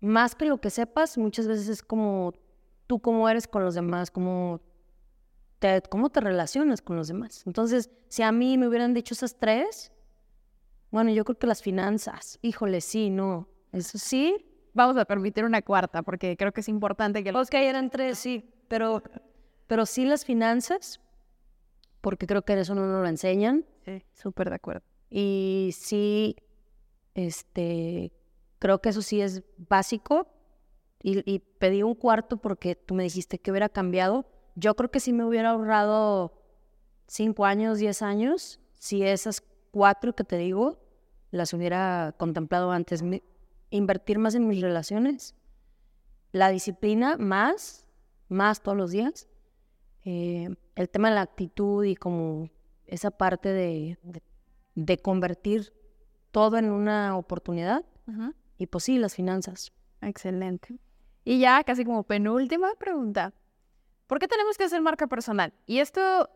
más 0.00 0.34
que 0.34 0.44
lo 0.44 0.60
que 0.60 0.68
sepas, 0.68 1.16
muchas 1.16 1.48
veces 1.48 1.68
es 1.68 1.82
como 1.82 2.34
tú 2.86 3.00
cómo 3.00 3.28
eres 3.30 3.48
con 3.48 3.64
los 3.64 3.74
demás, 3.74 4.10
cómo 4.10 4.60
te, 5.58 5.82
cómo 5.88 6.10
te 6.10 6.20
relacionas 6.20 6.82
con 6.82 6.96
los 6.96 7.08
demás. 7.08 7.44
Entonces, 7.46 7.90
si 8.08 8.22
a 8.22 8.30
mí 8.30 8.58
me 8.58 8.68
hubieran 8.68 8.92
dicho 8.92 9.14
esas 9.14 9.38
tres, 9.38 9.90
bueno, 10.90 11.10
yo 11.12 11.24
creo 11.24 11.38
que 11.38 11.46
las 11.46 11.62
finanzas, 11.62 12.38
híjole, 12.42 12.82
sí, 12.82 13.08
no, 13.08 13.48
eso 13.72 13.96
sí. 13.96 14.46
Vamos 14.74 14.98
a 14.98 15.06
permitir 15.06 15.44
una 15.44 15.62
cuarta, 15.62 16.02
porque 16.02 16.36
creo 16.36 16.52
que 16.52 16.60
es 16.60 16.68
importante 16.68 17.24
que... 17.24 17.32
Los 17.32 17.48
que 17.48 17.68
eran 17.68 17.88
tres, 17.88 18.18
sí, 18.18 18.52
pero, 18.68 19.02
pero 19.66 19.86
sí 19.86 20.04
las 20.04 20.24
finanzas, 20.26 21.00
porque 22.00 22.26
creo 22.26 22.42
que 22.42 22.58
eso 22.58 22.74
no 22.74 22.86
nos 22.86 23.02
lo 23.02 23.08
enseñan. 23.08 23.64
Sí, 23.84 24.02
súper 24.12 24.50
de 24.50 24.56
acuerdo. 24.56 24.82
Y 25.08 25.70
sí, 25.74 26.36
este, 27.14 28.12
creo 28.58 28.80
que 28.80 28.90
eso 28.90 29.02
sí 29.02 29.20
es 29.20 29.42
básico. 29.56 30.28
Y, 31.02 31.22
y, 31.30 31.38
pedí 31.38 31.82
un 31.82 31.94
cuarto 31.94 32.36
porque 32.36 32.74
tú 32.74 32.94
me 32.94 33.02
dijiste 33.04 33.38
que 33.38 33.50
hubiera 33.50 33.68
cambiado. 33.68 34.26
Yo 34.54 34.74
creo 34.76 34.90
que 34.90 35.00
sí 35.00 35.12
me 35.12 35.24
hubiera 35.24 35.50
ahorrado 35.50 36.42
cinco 37.06 37.46
años, 37.46 37.78
diez 37.78 38.02
años, 38.02 38.60
si 38.74 39.02
esas 39.02 39.42
cuatro 39.70 40.14
que 40.14 40.24
te 40.24 40.36
digo 40.36 40.78
las 41.30 41.52
hubiera 41.52 42.14
contemplado 42.18 42.72
antes. 42.72 43.02
invertir 43.70 44.18
más 44.18 44.34
en 44.34 44.48
mis 44.48 44.60
relaciones, 44.60 45.36
la 46.32 46.48
disciplina 46.50 47.16
más, 47.16 47.88
más 48.28 48.62
todos 48.62 48.76
los 48.76 48.90
días. 48.90 49.28
Eh, 50.04 50.54
el 50.80 50.88
tema 50.88 51.10
de 51.10 51.14
la 51.14 51.22
actitud 51.22 51.84
y 51.84 51.94
como 51.94 52.48
esa 52.86 53.10
parte 53.10 53.50
de, 53.50 53.98
de, 54.74 54.98
convertir 54.98 55.72
todo 56.30 56.56
en 56.56 56.70
una 56.70 57.16
oportunidad. 57.16 57.84
Y 58.58 58.66
pues 58.66 58.84
sí, 58.84 58.98
las 58.98 59.14
finanzas. 59.14 59.72
Excelente. 60.00 60.78
Y 61.24 61.38
ya 61.38 61.62
casi 61.64 61.84
como 61.84 62.02
penúltima 62.02 62.70
pregunta. 62.78 63.32
¿Por 64.06 64.18
qué 64.18 64.26
tenemos 64.26 64.56
que 64.56 64.64
hacer 64.64 64.80
marca 64.80 65.06
personal? 65.06 65.52
Y 65.66 65.78
esto 65.78 66.28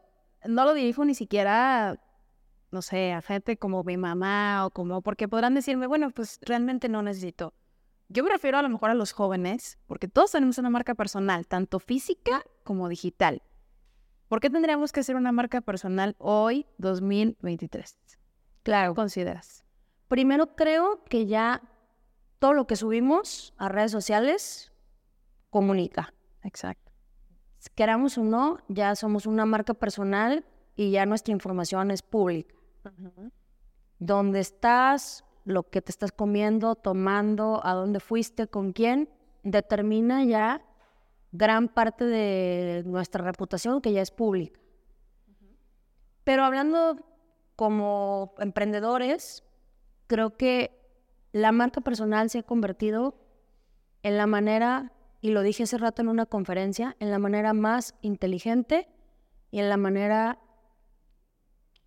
no 0.45 0.65
lo 0.65 0.75
dirijo 0.75 1.05
ni 1.05 1.15
siquiera, 1.15 1.99
no 2.71 2.83
sé, 2.83 3.13
a 3.13 3.23
gente 3.23 3.57
como 3.57 3.83
mi 3.83 3.97
mamá 3.97 4.67
o 4.67 4.71
como, 4.71 5.01
porque 5.03 5.27
podrán 5.27 5.55
decirme, 5.55 5.87
bueno, 5.87 6.11
pues 6.11 6.39
realmente 6.43 6.89
no 6.89 7.03
necesito. 7.03 7.55
Yo 8.09 8.23
me 8.23 8.31
refiero 8.31 8.59
a 8.59 8.63
lo 8.63 8.69
mejor 8.69 8.91
a 8.91 8.95
los 8.95 9.13
jóvenes, 9.13 9.79
porque 9.87 10.07
todos 10.07 10.31
tenemos 10.31 10.59
una 10.59 10.71
marca 10.71 10.95
personal, 10.95 11.47
tanto 11.47 11.81
física 11.81 12.45
como 12.63 12.89
digital. 12.89 13.43
¿Por 14.29 14.41
qué 14.41 14.51
tendríamos 14.51 14.93
que 14.93 15.01
hacer 15.01 15.17
una 15.17 15.33
marca 15.33 15.61
personal 15.61 16.17
hoy, 16.19 16.67
2023? 16.79 17.99
Claro. 18.63 18.95
¿Consideras? 18.95 19.65
Primero 20.09 20.57
creo 20.57 21.05
que 21.05 21.27
ya 21.27 21.63
todo 22.39 22.53
lo 22.53 22.67
que 22.67 22.77
subimos 22.77 23.55
a 23.59 23.69
redes 23.69 23.93
sociales 23.93 24.73
comunica. 25.51 26.13
Exacto. 26.43 26.93
Queramos 27.75 28.19
o 28.19 28.25
no, 28.25 28.59
ya 28.69 28.95
somos 28.95 29.27
una 29.27 29.47
marca 29.47 29.73
personal 29.73 30.45
y 30.77 30.91
ya 30.91 31.07
nuestra 31.07 31.33
información 31.33 31.91
es 31.91 32.03
pública. 32.03 32.55
Dónde 33.99 34.41
estás, 34.41 35.25
lo 35.45 35.63
que 35.63 35.81
te 35.81 35.91
estás 35.91 36.13
comiendo, 36.13 36.75
tomando, 36.75 37.65
a 37.65 37.73
dónde 37.75 38.01
fuiste, 38.01 38.47
con 38.47 38.73
quién, 38.73 39.09
determina 39.43 40.25
ya 40.25 40.63
gran 41.35 41.67
parte 41.69 42.05
de 42.05 42.85
nuestra 42.87 43.25
reputación 43.25 43.81
que 43.81 43.93
ya 43.93 44.01
es 44.01 44.13
pública. 44.13 44.61
Pero 46.23 46.45
hablando 46.45 46.97
como 47.57 48.35
emprendedores, 48.39 49.43
creo 50.07 50.37
que 50.37 50.81
la 51.33 51.51
marca 51.51 51.81
personal 51.81 52.31
se 52.31 52.39
ha 52.39 52.43
convertido 52.45 53.17
en 54.05 54.17
la 54.17 54.29
manera, 54.29 54.93
y 55.21 55.31
lo 55.31 55.43
dije 55.43 55.65
hace 55.65 55.77
rato 55.77 56.03
en 56.03 56.09
una 56.09 56.27
conferencia, 56.27 56.97
en 57.01 57.11
la 57.11 57.19
manera 57.19 57.53
más 57.53 57.97
inteligente 58.01 58.89
y 59.51 59.59
en 59.59 59.69
la 59.69 59.77
manera 59.77 60.39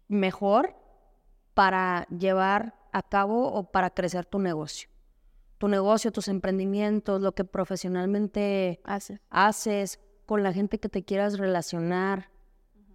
mejor 0.09 0.75
para 1.53 2.05
llevar 2.09 2.75
a 2.91 3.01
cabo 3.01 3.47
o 3.47 3.71
para 3.71 3.91
crecer 3.91 4.25
tu 4.25 4.39
negocio. 4.39 4.89
Tu 5.57 5.67
negocio, 5.67 6.11
tus 6.11 6.27
emprendimientos, 6.27 7.21
lo 7.21 7.33
que 7.33 7.43
profesionalmente 7.43 8.79
haces, 9.29 9.99
con 10.25 10.43
la 10.43 10.53
gente 10.53 10.79
que 10.79 10.89
te 10.89 11.03
quieras 11.03 11.37
relacionar, 11.37 12.29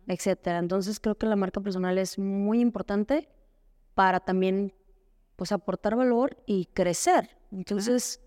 etcétera. 0.06 0.58
Entonces 0.58 1.00
creo 1.00 1.16
que 1.16 1.26
la 1.26 1.36
marca 1.36 1.60
personal 1.60 1.98
es 1.98 2.18
muy 2.18 2.60
importante 2.60 3.28
para 3.94 4.20
también 4.20 4.74
pues 5.36 5.50
aportar 5.50 5.96
valor 5.96 6.36
y 6.46 6.66
crecer. 6.66 7.30
Entonces, 7.50 8.20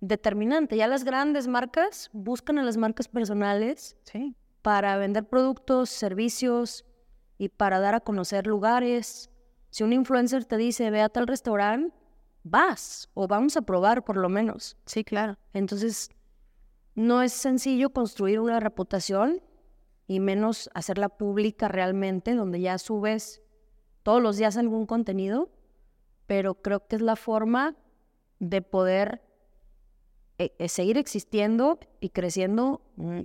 determinante. 0.00 0.76
Ya 0.76 0.86
las 0.86 1.04
grandes 1.04 1.46
marcas 1.46 2.10
buscan 2.12 2.58
a 2.58 2.62
las 2.62 2.76
marcas 2.76 3.08
personales 3.08 3.96
para 4.62 4.96
vender 4.96 5.28
productos, 5.28 5.90
servicios 5.90 6.84
y 7.38 7.48
para 7.48 7.80
dar 7.80 7.94
a 7.94 8.00
conocer 8.00 8.46
lugares. 8.46 9.30
Si 9.70 9.84
un 9.84 9.92
influencer 9.92 10.44
te 10.44 10.56
dice, 10.56 10.90
ve 10.90 11.02
a 11.02 11.08
tal 11.08 11.26
restaurante, 11.26 11.94
vas 12.48 13.08
o 13.14 13.26
vamos 13.26 13.56
a 13.56 13.62
probar 13.62 14.04
por 14.04 14.16
lo 14.16 14.28
menos. 14.28 14.76
Sí, 14.86 15.04
claro. 15.04 15.36
Entonces, 15.52 16.10
no 16.94 17.22
es 17.22 17.32
sencillo 17.32 17.90
construir 17.90 18.40
una 18.40 18.60
reputación 18.60 19.42
y 20.06 20.20
menos 20.20 20.70
hacerla 20.74 21.08
pública 21.08 21.68
realmente, 21.68 22.34
donde 22.34 22.60
ya 22.60 22.78
subes 22.78 23.42
todos 24.02 24.22
los 24.22 24.36
días 24.36 24.56
algún 24.56 24.86
contenido 24.86 25.50
pero 26.26 26.54
creo 26.54 26.86
que 26.86 26.96
es 26.96 27.02
la 27.02 27.16
forma 27.16 27.76
de 28.38 28.60
poder 28.62 29.22
eh, 30.38 30.54
eh, 30.58 30.68
seguir 30.68 30.98
existiendo 30.98 31.78
y 32.00 32.10
creciendo. 32.10 32.82
Mm, 32.96 33.20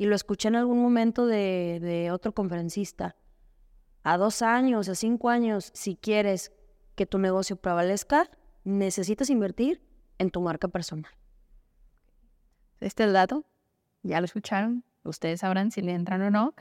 y 0.00 0.06
lo 0.06 0.14
escuché 0.14 0.48
en 0.48 0.56
algún 0.56 0.80
momento 0.80 1.26
de, 1.26 1.80
de 1.82 2.12
otro 2.12 2.32
conferencista. 2.32 3.16
A 4.04 4.16
dos 4.16 4.42
años, 4.42 4.88
a 4.88 4.94
cinco 4.94 5.28
años, 5.28 5.70
si 5.74 5.96
quieres 5.96 6.52
que 6.94 7.04
tu 7.04 7.18
negocio 7.18 7.56
prevalezca, 7.56 8.30
necesitas 8.68 9.30
invertir 9.30 9.80
en 10.18 10.30
tu 10.30 10.40
marca 10.40 10.68
personal. 10.68 11.10
Este 12.80 13.02
es 13.02 13.08
el 13.08 13.12
dato, 13.12 13.44
ya 14.02 14.20
lo 14.20 14.26
escucharon, 14.26 14.84
ustedes 15.02 15.40
sabrán 15.40 15.70
si 15.70 15.80
le 15.80 15.92
entran 15.92 16.22
o 16.22 16.30
no. 16.30 16.54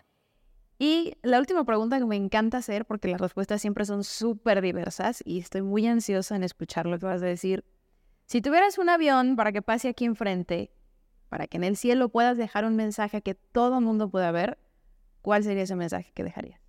Y 0.80 1.14
la 1.22 1.40
última 1.40 1.64
pregunta 1.64 1.98
que 1.98 2.06
me 2.06 2.16
encanta 2.16 2.58
hacer, 2.58 2.86
porque 2.86 3.08
las 3.08 3.20
respuestas 3.20 3.62
siempre 3.62 3.86
son 3.86 4.04
súper 4.04 4.62
diversas 4.62 5.24
y 5.26 5.40
estoy 5.40 5.64
muy 5.64 5.88
ansiosa 5.88 6.36
en 6.36 6.44
escuchar 6.44 6.86
lo 6.86 7.00
que 7.00 7.06
vas 7.06 7.22
a 7.22 7.26
decir. 7.26 7.66
Si 8.26 8.42
tuvieras 8.42 8.78
un 8.78 8.90
avión 8.90 9.36
para 9.36 9.52
que 9.52 9.62
pase 9.62 9.90
aquí 9.90 10.06
enfrente, 10.06 10.72
para 11.30 11.48
que 11.48 11.58
en 11.58 11.64
el 11.64 11.78
cielo 11.78 12.10
puedas 12.10 12.38
dejar 12.38 12.66
un 12.66 12.76
mensaje 12.76 13.22
que 13.22 13.36
todo 13.36 13.80
el 13.80 13.86
mundo 13.86 14.10
pueda 14.10 14.32
ver, 14.32 14.60
¿cuál 15.22 15.44
sería 15.44 15.64
ese 15.64 15.76
mensaje 15.76 16.12
que 16.14 16.24
dejarías? 16.24 16.62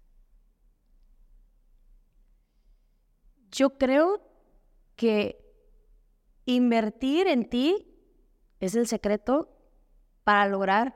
Yo 3.51 3.79
creo 3.79 4.28
que 4.99 5.43
invertir 6.45 7.27
en 7.27 7.49
ti 7.49 7.89
es 8.61 8.75
el 8.75 8.87
secreto 8.87 9.49
para 10.25 10.47
lograr 10.47 10.95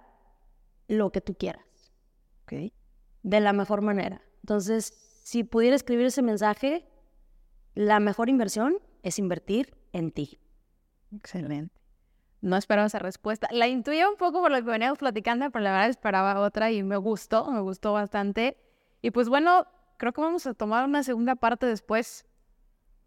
lo 0.88 1.10
que 1.10 1.22
tú 1.22 1.34
quieras. 1.34 1.64
Okay 2.42 2.74
de 3.22 3.40
la 3.40 3.52
mejor 3.52 3.82
manera. 3.82 4.22
Entonces, 4.42 5.20
si 5.24 5.44
pudiera 5.44 5.76
escribir 5.76 6.06
ese 6.06 6.22
mensaje, 6.22 6.88
la 7.74 8.00
mejor 8.00 8.28
inversión 8.28 8.78
es 9.02 9.18
invertir 9.18 9.76
en 9.92 10.10
ti. 10.10 10.38
Excelente. 11.14 11.80
No 12.40 12.56
esperaba 12.56 12.86
esa 12.86 12.98
respuesta. 12.98 13.48
La 13.52 13.68
intuía 13.68 14.08
un 14.08 14.16
poco 14.16 14.40
por 14.40 14.50
lo 14.50 14.56
que 14.56 14.62
veníamos 14.62 14.98
platicando, 14.98 15.50
pero 15.50 15.62
la 15.62 15.72
verdad 15.72 15.90
esperaba 15.90 16.40
otra 16.40 16.72
y 16.72 16.82
me 16.82 16.96
gustó, 16.96 17.50
me 17.52 17.60
gustó 17.60 17.92
bastante. 17.92 18.58
Y 19.00 19.12
pues 19.12 19.28
bueno, 19.28 19.66
creo 19.96 20.12
que 20.12 20.20
vamos 20.20 20.46
a 20.46 20.54
tomar 20.54 20.84
una 20.84 21.04
segunda 21.04 21.36
parte 21.36 21.66
después 21.66 22.26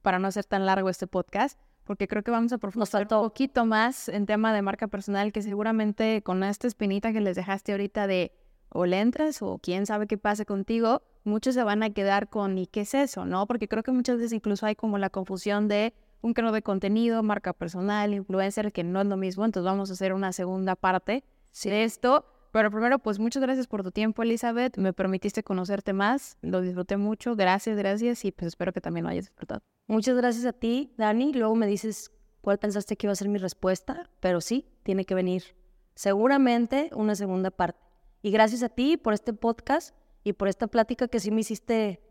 para 0.06 0.20
no 0.20 0.28
hacer 0.28 0.46
tan 0.46 0.68
largo 0.68 0.88
este 0.92 1.08
podcast, 1.08 1.60
porque 1.84 2.08
creo 2.08 2.22
que 2.22 2.30
vamos 2.30 2.54
a 2.54 2.60
profundizar 2.60 3.02
un 3.02 3.08
poquito 3.08 3.66
más 3.66 4.08
en 4.08 4.28
tema 4.28 4.54
de 4.54 4.62
marca 4.62 4.88
personal, 4.88 5.32
que 5.32 5.42
seguramente 5.42 6.22
con 6.22 6.44
esta 6.44 6.68
espinita 6.68 7.12
que 7.12 7.22
les 7.22 7.36
dejaste 7.36 7.72
ahorita 7.72 8.06
de 8.06 8.32
o 8.70 8.86
le 8.86 9.00
entras 9.00 9.42
o 9.42 9.58
quién 9.58 9.88
sabe 9.88 10.06
qué 10.06 10.20
pase 10.20 10.46
contigo, 10.46 11.02
muchos 11.24 11.56
se 11.56 11.64
van 11.64 11.82
a 11.82 11.90
quedar 11.90 12.30
con 12.30 12.56
¿y 12.60 12.68
qué 12.68 12.82
es 12.82 12.94
eso? 12.94 13.26
¿No? 13.26 13.48
Porque 13.48 13.68
creo 13.68 13.82
que 13.82 13.92
muchas 13.92 14.18
veces 14.18 14.34
incluso 14.34 14.68
hay 14.68 14.76
como 14.76 15.00
la 15.00 15.10
confusión 15.10 15.68
de 15.68 15.96
un 16.22 16.36
creador 16.36 16.54
de 16.54 16.62
contenido, 16.62 17.24
marca 17.24 17.54
personal, 17.54 18.14
influencer, 18.14 18.72
que 18.72 18.84
no 18.84 19.02
es 19.02 19.08
lo 19.08 19.18
mismo. 19.18 19.44
Entonces 19.44 19.66
vamos 19.66 19.90
a 19.90 19.94
hacer 19.94 20.14
una 20.14 20.34
segunda 20.34 20.76
parte 20.76 21.24
de 21.64 21.84
esto. 21.84 22.26
Pero 22.52 22.70
primero, 22.70 23.00
pues 23.00 23.18
muchas 23.18 23.42
gracias 23.42 23.66
por 23.66 23.82
tu 23.82 23.92
tiempo, 23.92 24.22
Elizabeth. 24.22 24.78
Me 24.78 24.94
permitiste 24.94 25.42
conocerte 25.42 25.94
más. 25.94 26.38
Lo 26.42 26.62
disfruté 26.62 26.96
mucho. 26.96 27.36
Gracias, 27.36 27.76
gracias. 27.76 28.24
Y 28.24 28.32
pues 28.32 28.50
espero 28.50 28.72
que 28.72 28.82
también 28.82 29.04
lo 29.04 29.10
hayas 29.10 29.26
disfrutado. 29.26 29.64
Muchas 29.88 30.16
gracias 30.18 30.46
a 30.46 30.54
ti, 30.54 30.94
Dani. 30.98 31.34
Luego 31.34 31.56
me 31.56 31.68
dices 31.68 32.12
cuál 32.42 32.58
pensaste 32.58 32.96
que 32.96 33.08
iba 33.08 33.14
a 33.14 33.16
ser 33.16 33.30
mi 33.30 33.38
respuesta. 33.38 34.10
Pero 34.20 34.42
sí, 34.42 34.68
tiene 34.84 35.06
que 35.06 35.16
venir 35.16 35.56
seguramente 35.96 36.90
una 36.94 37.16
segunda 37.16 37.52
parte. 37.52 37.80
Y 38.22 38.32
gracias 38.32 38.64
a 38.64 38.70
ti 38.70 38.98
por 38.98 39.14
este 39.14 39.34
podcast 39.34 39.96
y 40.24 40.34
por 40.34 40.48
esta 40.48 40.68
plática 40.68 41.08
que 41.08 41.20
sí 41.20 41.32
me 41.32 41.42
hiciste 41.42 42.02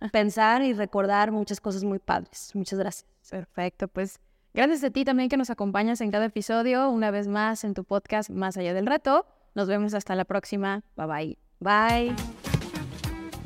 pensar 0.12 0.62
y 0.62 0.72
recordar 0.72 1.32
muchas 1.32 1.60
cosas 1.60 1.84
muy 1.84 1.98
padres. 1.98 2.50
Muchas 2.54 2.78
gracias. 2.78 3.06
Perfecto, 3.30 3.88
pues 3.88 4.20
gracias 4.52 4.84
a 4.84 4.90
ti 4.90 5.04
también 5.04 5.30
que 5.30 5.38
nos 5.38 5.48
acompañas 5.48 6.02
en 6.02 6.10
cada 6.10 6.26
episodio, 6.26 6.90
una 6.90 7.10
vez 7.10 7.26
más 7.26 7.64
en 7.64 7.72
tu 7.72 7.84
podcast 7.84 8.28
Más 8.28 8.58
allá 8.58 8.74
del 8.74 8.86
reto. 8.86 9.26
Nos 9.54 9.68
vemos 9.68 9.94
hasta 9.94 10.14
la 10.14 10.26
próxima. 10.26 10.82
Bye 10.96 11.06
bye. 11.06 11.38
Bye. 11.60 12.16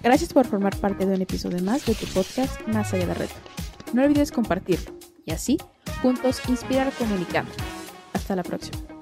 Gracias 0.02 0.32
por 0.32 0.46
formar 0.46 0.76
parte 0.76 1.06
de 1.06 1.14
un 1.14 1.22
episodio 1.22 1.62
más 1.62 1.86
de 1.86 1.94
tu 1.94 2.06
podcast 2.06 2.66
Más 2.66 2.92
allá 2.92 3.06
del 3.06 3.16
reto. 3.16 3.57
No 3.92 4.02
olvides 4.02 4.32
compartirlo 4.32 4.92
y 5.24 5.32
así 5.32 5.58
juntos 6.02 6.40
inspirar 6.48 6.92
comunicando. 6.92 7.52
Hasta 8.12 8.36
la 8.36 8.42
próxima. 8.42 8.97